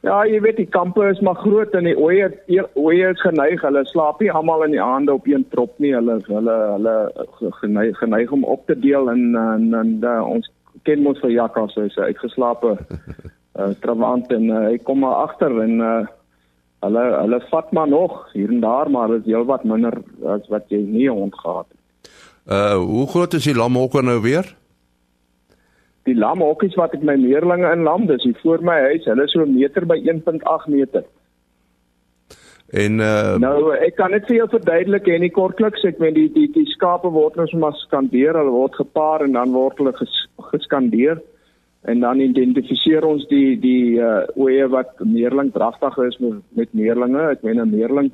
Ja, 0.02 0.24
jy 0.26 0.40
weet 0.42 0.58
die 0.58 0.70
kampe 0.70 1.04
is 1.12 1.20
maar 1.22 1.38
groot 1.44 1.76
en 1.78 1.86
die 1.86 1.98
oeye 1.98 2.32
oeye 2.80 3.12
is 3.14 3.22
geneig, 3.22 3.62
hulle 3.62 3.84
slaap 3.86 4.22
nie 4.22 4.32
almal 4.34 4.64
in 4.66 4.74
die 4.74 4.82
aande 4.82 5.14
op 5.14 5.28
een 5.30 5.44
trop 5.54 5.76
nie. 5.78 5.92
Hulle 5.94 6.16
hulle 6.26 6.56
hulle 6.72 6.96
geneig, 7.60 8.00
geneig 8.00 8.32
om 8.34 8.48
op 8.50 8.66
te 8.66 8.78
deel 8.80 9.12
en 9.12 9.36
en, 9.38 9.68
en, 9.78 9.92
uh, 10.02 10.16
ons 10.26 10.50
ken 10.90 11.04
mos 11.06 11.22
vir 11.22 11.36
jakkalse, 11.36 11.86
hy's 11.86 12.00
uitgeslape 12.02 12.74
uh 12.80 13.70
Trawant 13.84 14.32
en 14.34 14.50
uh, 14.50 14.64
hy 14.72 14.80
kom 14.82 15.04
maar 15.06 15.28
agter 15.28 15.54
en 15.68 15.78
uh 15.86 15.94
hulle 16.82 17.04
hulle 17.20 17.40
vat 17.52 17.70
maar 17.78 17.90
nog 17.92 18.24
hier 18.34 18.50
en 18.50 18.64
daar 18.64 18.90
maar 18.90 19.14
is 19.20 19.28
heelwat 19.28 19.68
minder 19.70 20.00
as 20.34 20.48
wat 20.50 20.66
jy 20.74 20.82
nie 20.82 21.10
gehad 21.12 21.68
het. 21.70 22.10
Uh 22.50 22.82
hoe 22.82 23.06
groot 23.08 23.38
is 23.38 23.46
die 23.46 23.54
lamhokke 23.54 24.02
nou 24.02 24.18
weer? 24.22 24.50
Die 26.10 26.16
lamhokkies 26.18 26.76
wat 26.76 26.94
ek 26.98 27.04
my 27.06 27.16
meerlinge 27.16 27.72
in 27.72 27.84
lam, 27.84 28.08
dis 28.08 28.24
hier 28.24 28.38
voor 28.42 28.64
my 28.66 28.80
huis, 28.90 29.06
hulle 29.06 29.24
is 29.24 29.32
so 29.32 29.44
'n 29.46 29.54
meter 29.54 29.86
by 29.86 29.98
1.8 29.98 30.68
meter. 30.68 31.04
En 32.72 33.00
uh 33.00 33.36
Nou 33.38 33.74
ek 33.76 33.98
kan 34.00 34.12
net 34.12 34.28
vir 34.28 34.38
jou 34.38 34.48
verduidelik 34.50 35.08
en 35.08 35.22
nie 35.22 35.34
kortliks 35.36 35.84
ek 35.84 36.00
meen 36.00 36.16
die 36.16 36.30
die 36.32 36.48
die 36.56 36.66
skape 36.72 37.10
word 37.12 37.36
nou 37.36 37.48
sommer 37.52 37.76
skandeer, 37.84 38.38
hulle 38.40 38.54
word 38.56 38.76
gepaar 38.80 39.26
en 39.26 39.36
dan 39.36 39.52
word 39.52 39.78
hulle 39.78 39.94
ges, 39.98 40.14
geskandeer 40.54 41.20
en 41.92 42.00
dan 42.00 42.22
identifiseer 42.22 43.06
ons 43.06 43.26
die 43.28 43.58
die 43.60 44.00
uh 44.00 44.24
oeye 44.38 44.70
wat 44.72 45.00
meerling 45.04 45.52
dragtig 45.52 45.98
is 46.08 46.18
met, 46.24 46.40
met 46.56 46.74
meerlinge. 46.74 47.32
Ek 47.32 47.44
meen 47.44 47.60
'n 47.60 47.76
meerling 47.76 48.12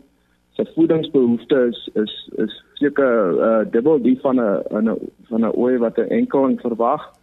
se 0.56 0.66
voedingsbehoefte 0.74 1.68
is 1.70 1.90
is 1.94 2.14
is 2.38 2.64
seker 2.82 3.14
uh 3.50 3.64
dubbel 3.72 4.02
die 4.02 4.18
van 4.24 4.40
'n 4.40 4.90
'n 4.90 4.98
van 5.30 5.46
'n 5.46 5.54
ooi 5.54 5.78
wat 5.78 6.00
'n 6.00 6.10
enkeling 6.10 6.60
verwag. 6.62 7.14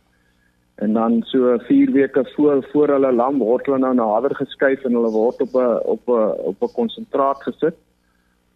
En 0.74 0.92
dan 0.92 1.22
so 1.22 1.58
4 1.58 1.92
weke 1.92 2.24
voor 2.34 2.66
voor 2.72 2.88
hulle 2.88 3.12
lam 3.12 3.38
word 3.38 3.66
hulle 3.66 3.78
nou 3.78 3.94
nader 3.94 4.34
geskuif 4.34 4.84
en 4.84 4.94
hulle 4.98 5.10
word 5.10 5.40
op 5.40 5.54
'n 5.54 5.78
op 5.94 6.08
'n 6.08 6.32
op 6.50 6.62
'n 6.62 6.74
konsentraat 6.74 7.42
gesit 7.42 7.76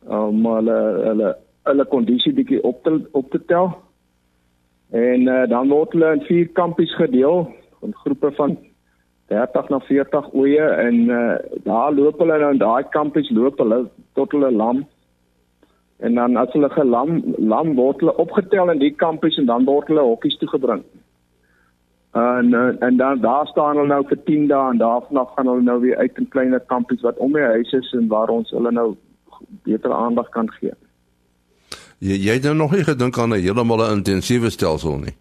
om 0.07 0.47
hulle 0.47 0.79
hulle 1.05 1.37
hulle 1.63 1.85
kondisie 1.85 2.33
bietjie 2.33 2.63
op 2.63 2.83
te 2.83 3.09
op 3.13 3.31
te 3.31 3.45
tel. 3.45 3.71
En 4.91 5.21
uh, 5.21 5.47
dan 5.49 5.69
word 5.69 5.93
hulle 5.93 6.13
in 6.13 6.21
vier 6.21 6.49
kampies 6.49 6.95
gedeel 6.95 7.49
in 7.83 7.95
groepe 7.95 8.33
van 8.33 8.59
30 9.27 9.69
na 9.69 9.79
40 9.79 10.33
oeye 10.35 10.65
en 10.65 10.95
uh, 10.95 11.35
daar 11.65 11.93
loop 11.93 12.19
hulle 12.19 12.39
nou 12.39 12.53
in 12.53 12.59
daai 12.59 12.85
kampies 12.91 13.31
loop 13.31 13.59
hulle 13.59 13.85
tot 14.13 14.33
hulle 14.33 14.51
lam 14.51 14.87
en 15.99 16.15
dan 16.15 16.37
as 16.37 16.53
hulle 16.53 16.71
gelam 16.71 17.23
lam 17.37 17.75
word 17.75 18.01
hulle 18.01 18.17
opgetel 18.17 18.71
in 18.71 18.79
die 18.79 18.95
kampies 18.95 19.37
en 19.37 19.47
dan 19.47 19.65
word 19.65 19.91
hulle 19.93 20.01
hokkies 20.01 20.39
toe 20.39 20.49
gebring. 20.49 20.85
En 22.13 22.55
en 22.81 22.97
dan 22.97 23.21
daar 23.21 23.47
staan 23.47 23.77
hulle 23.77 23.87
nou 23.87 24.03
vir 24.09 24.23
10 24.25 24.47
dae 24.49 24.71
en 24.71 24.79
daarna 24.79 25.25
gaan 25.35 25.47
hulle 25.47 25.63
nou 25.63 25.81
weer 25.81 25.97
uit 25.97 26.19
in 26.19 26.29
kleiner 26.29 26.61
kampies 26.61 27.01
wat 27.01 27.17
om 27.17 27.33
die 27.33 27.43
huis 27.43 27.73
is 27.73 27.93
en 27.93 28.09
waar 28.09 28.29
ons 28.29 28.51
hulle 28.51 28.73
nou 28.73 28.95
beter 29.63 29.93
aandag 29.93 30.29
kan 30.29 30.51
gee. 30.51 30.73
Jy 31.99 32.17
jy 32.25 32.33
het 32.39 32.43
nou 32.43 32.55
nog 32.55 32.73
nie 32.73 32.85
gedink 32.85 33.19
aan 33.19 33.35
'n 33.35 33.43
heeltemal 33.43 33.91
intensiewe 33.93 34.51
stelsel 34.51 34.99
nie. 34.99 35.17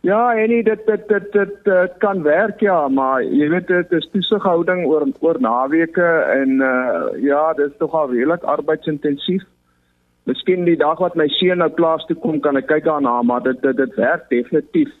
Ja, 0.00 0.34
en 0.36 0.48
dit 0.48 0.64
dit 0.64 1.08
dit 1.08 1.32
dit 1.32 1.56
uh, 1.64 1.82
kan 1.98 2.22
werk 2.22 2.60
ja, 2.60 2.88
maar 2.88 3.22
jy 3.22 3.48
weet 3.48 3.66
dit 3.66 3.92
is 3.92 4.08
toesighouding 4.12 4.86
oor 4.86 5.06
oor 5.20 5.40
naweke 5.40 6.08
en 6.40 6.50
uh, 6.60 7.22
ja, 7.22 7.52
dit 7.52 7.70
is 7.70 7.78
tog 7.78 7.94
al 7.94 8.10
redelik 8.10 8.42
arbeidsintensief. 8.42 9.42
Miskien 10.24 10.64
die 10.64 10.76
dag 10.76 10.98
wat 10.98 11.14
my 11.14 11.28
seun 11.28 11.58
nou 11.58 11.70
plaas 11.70 12.04
toe 12.04 12.16
kom, 12.16 12.40
kan 12.40 12.56
ek 12.56 12.66
kyk 12.66 12.84
daarna, 12.84 13.22
maar 13.22 13.42
dit 13.42 13.62
dit 13.62 13.76
dit 13.76 13.94
werk 13.94 14.28
definitief. 14.28 14.92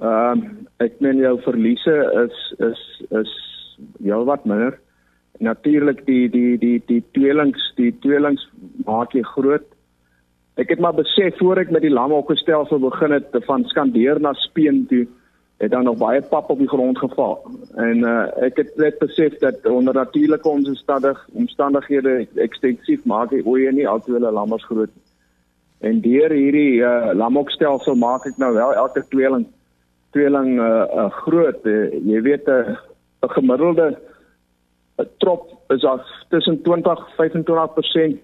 Ehm 0.00 0.38
uh, 0.38 0.50
ek 0.82 0.98
meen 1.00 1.20
jou 1.22 1.36
verliese 1.44 1.94
is 2.24 2.40
is 2.58 2.80
is 3.10 3.36
heelwat 4.02 4.44
minder. 4.44 4.78
Natuurlik 5.38 6.04
die 6.06 6.28
die 6.30 6.58
die 6.58 6.82
die 6.86 7.02
tweelings, 7.12 7.72
die 7.76 7.92
tweelings 8.00 8.48
maak 8.84 9.14
jy 9.14 9.22
groot 9.22 9.74
Ek 10.54 10.68
het 10.70 10.78
maar 10.78 10.94
besef 10.94 11.34
voor 11.38 11.58
ek 11.58 11.70
met 11.74 11.82
die 11.82 11.90
lamhokkestelsel 11.90 12.78
begin 12.78 13.10
het 13.16 13.34
van 13.46 13.64
skandeer 13.66 14.20
na 14.22 14.32
speen 14.38 14.84
toe 14.86 15.06
het 15.58 15.70
dan 15.70 15.84
nog 15.84 15.96
baie 15.98 16.22
pap 16.22 16.50
op 16.50 16.58
die 16.58 16.68
grond 16.68 16.98
geval. 16.98 17.40
En 17.74 18.04
uh, 18.06 18.26
ek 18.46 18.58
het 18.62 18.76
net 18.76 18.98
besef 18.98 19.34
dat 19.42 19.66
onder 19.66 19.94
natuurlike 19.94 20.48
omstandighede 20.48 21.18
omstandighede 21.32 22.26
ekstensief 22.42 23.02
maak 23.04 23.34
hy 23.34 23.42
oeye 23.46 23.72
nie 23.72 23.88
altyd 23.88 24.18
hulle 24.18 24.30
lammers 24.34 24.66
groot. 24.70 24.90
En 25.82 26.00
deur 26.06 26.30
hierdie 26.30 26.82
uh, 26.82 27.10
lamhokkestelsel 27.18 27.98
maak 27.98 28.26
ek 28.30 28.38
nou 28.38 28.52
wel 28.54 28.74
elke 28.74 29.02
tweeling 29.10 29.46
tweeling 30.14 30.58
uh, 30.62 30.86
uh, 30.86 31.10
groot. 31.24 31.66
Uh, 31.66 31.90
jy 32.06 32.22
weet 32.22 32.46
'n 32.46 32.76
uh, 32.76 33.32
gemiddelde 33.36 33.88
uh, 33.94 35.06
trop 35.18 35.50
is 35.74 35.84
af 35.84 36.06
tussen 36.28 36.62
20 36.62 37.02
25% 37.18 38.22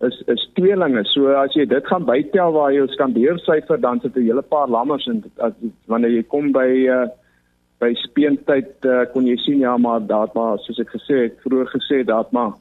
is 0.00 0.22
is 0.26 0.50
tweelinge. 0.54 1.04
So 1.04 1.32
as 1.36 1.54
jy 1.54 1.66
dit 1.68 1.86
gaan 1.86 2.04
bytel 2.08 2.52
waar 2.52 2.72
jy 2.72 2.86
skandeersyfer 2.88 3.80
dan 3.80 4.00
sit 4.00 4.16
'n 4.16 4.26
hele 4.28 4.42
paar 4.42 4.68
lammers 4.68 5.06
en 5.06 5.24
as 5.38 5.52
wanneer 5.86 6.10
jy 6.10 6.22
kom 6.22 6.52
by 6.52 6.70
uh 6.88 7.08
by 7.80 7.94
speentyd 7.96 8.84
uh, 8.84 9.06
kon 9.12 9.26
jy 9.26 9.36
sien 9.40 9.62
ja 9.64 9.76
maar 9.76 10.00
daar 10.06 10.28
maar 10.34 10.58
soos 10.58 10.80
ek 10.82 10.90
gesê 10.92 11.22
het 11.24 11.38
vroeër 11.44 11.68
gesê 11.72 12.04
dat 12.04 12.32
maar 12.36 12.52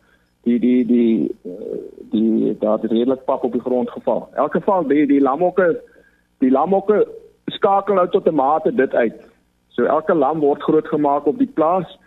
die 0.47 0.59
die 0.59 0.85
die 0.87 1.31
uh, 1.43 1.79
die 2.11 2.55
daar 2.59 2.79
het 2.79 2.91
redelik 2.91 3.25
pap 3.25 3.43
op 3.43 3.51
die 3.51 3.61
grond 3.61 3.89
geval. 3.91 4.29
In 4.31 4.43
elk 4.45 4.55
geval 4.59 4.87
die 4.87 5.05
die 5.07 5.21
lamhokke 5.21 5.67
die 6.39 6.51
lamhokke 6.51 7.03
skakel 7.51 7.95
nou 7.95 8.07
tot 8.09 8.27
'n 8.27 8.35
mate 8.35 8.75
dit 8.75 8.93
uit. 8.93 9.17
So 9.69 9.83
elke 9.83 10.13
lam 10.13 10.39
word 10.39 10.63
groot 10.63 10.87
gemaak 10.87 11.25
op 11.25 11.37
die 11.37 11.51
plaas 11.53 11.97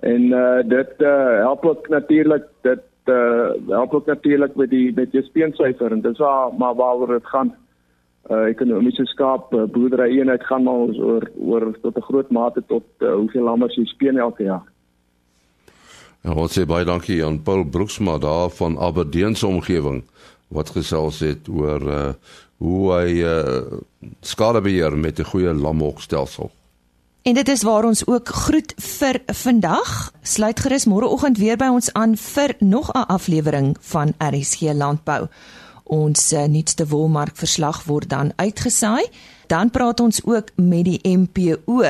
en 0.00 0.22
uh 0.32 0.60
dit 0.64 0.92
uh 0.98 1.38
help 1.46 1.64
ook 1.64 1.88
natuurlik 1.88 2.44
dit 2.62 2.82
uh 3.06 3.50
help 3.68 3.94
ook 3.94 4.06
natuurlik 4.06 4.54
met 4.54 4.70
die 4.70 4.92
met 4.94 5.12
jou 5.12 5.24
speensyfer 5.24 5.92
en 5.92 6.00
dis 6.00 6.18
waar 6.18 6.54
maar 6.58 6.74
waaroor 6.74 7.18
dit 7.18 7.26
gaan. 7.26 7.54
Uh 8.30 8.44
ekonomiese 8.48 9.06
skaap 9.06 9.54
uh, 9.54 9.62
boerdery 9.64 10.18
eenheid 10.18 10.44
gaan 10.44 10.62
maar 10.62 10.74
ons 10.88 10.98
oor 10.98 11.30
oor 11.38 11.78
tot 11.82 11.96
'n 11.96 12.08
groot 12.08 12.30
mate 12.30 12.62
tot 12.66 12.84
uh, 12.98 13.14
hoeveel 13.14 13.42
lammers 13.42 13.74
jy 13.74 13.84
speen 13.84 14.18
elke 14.18 14.42
jaar. 14.42 14.66
En 16.22 16.34
wat 16.34 16.52
sê 16.52 16.66
baie 16.66 16.84
dankie 16.84 17.24
aan 17.24 17.42
Paul 17.42 17.64
Brooksma 17.64 18.18
daar 18.18 18.50
van 18.50 18.78
Aberdeen 18.78 19.34
se 19.34 19.46
omgewing 19.46 20.04
wat 20.50 20.70
gesels 20.74 21.22
het 21.24 21.48
oor 21.48 21.82
uh 21.82 22.12
hoe 22.60 22.92
hy 22.92 23.22
uh 23.24 23.80
skadebeheer 24.20 24.96
met 24.98 25.18
'n 25.18 25.30
goeie 25.32 25.54
lamhokstelsel. 25.54 26.50
En 27.22 27.34
dit 27.34 27.48
is 27.48 27.62
waar 27.62 27.84
ons 27.84 28.06
ook 28.06 28.28
groet 28.28 28.74
vir 28.76 29.20
vandag. 29.26 30.12
Sluit 30.22 30.60
gerus 30.60 30.84
môreoggend 30.84 31.38
weer 31.38 31.56
by 31.56 31.68
ons 31.68 31.92
aan 31.92 32.16
vir 32.16 32.54
nog 32.58 32.92
'n 32.92 33.06
aflewering 33.06 33.76
van 33.80 34.14
RSG 34.18 34.60
Landbou. 34.60 35.28
Ons 35.84 36.32
uh, 36.32 36.44
nuutste 36.44 36.86
wolmark 36.86 37.36
verslag 37.36 37.84
word 37.84 38.08
dan 38.08 38.32
uitgesaai. 38.36 39.08
Dan 39.46 39.70
praat 39.70 40.00
ons 40.00 40.24
ook 40.24 40.48
met 40.54 40.84
die 40.84 41.00
MPO 41.02 41.82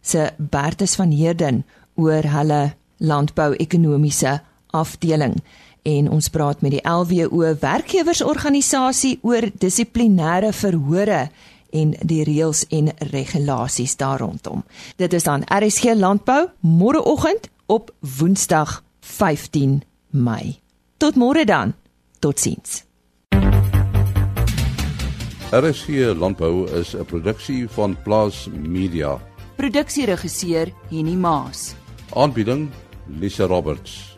se 0.00 0.30
Bertus 0.36 0.94
van 0.94 1.10
Heerden 1.10 1.64
oor 1.94 2.22
hulle 2.22 2.74
landbou-ekonomiese 2.96 4.40
afdeling 4.70 5.42
en 5.88 6.10
ons 6.12 6.28
praat 6.28 6.60
met 6.64 6.74
die 6.76 6.84
LWO 6.84 7.54
werkgewersorganisasie 7.60 9.18
oor 9.26 9.48
dissiplinêre 9.62 10.52
verhore 10.52 11.28
en 11.72 11.92
die 12.08 12.22
reëls 12.24 12.64
en 12.72 12.90
regulasies 13.12 13.96
daar 14.00 14.20
rondom. 14.24 14.64
Dit 14.96 15.12
is 15.12 15.24
dan 15.28 15.44
RSG 15.48 15.94
Landbou 15.96 16.48
môreoggend 16.60 17.48
op 17.66 17.92
Woensdag 18.18 18.82
15 19.00 19.82
Mei. 20.10 20.58
Tot 20.96 21.16
môre 21.16 21.44
dan. 21.44 21.74
Totsiens. 22.18 22.84
RSG 25.52 26.12
Landbou 26.18 26.68
is 26.80 26.94
'n 26.94 27.04
produksie 27.04 27.68
van 27.68 27.96
Plaas 28.02 28.48
Media. 28.52 29.20
Produksieregisseur 29.56 30.72
Henny 30.90 31.14
Maas. 31.14 31.74
Aanbieding 32.14 32.70
Lisa 33.06 33.46
Roberts. 33.46 34.17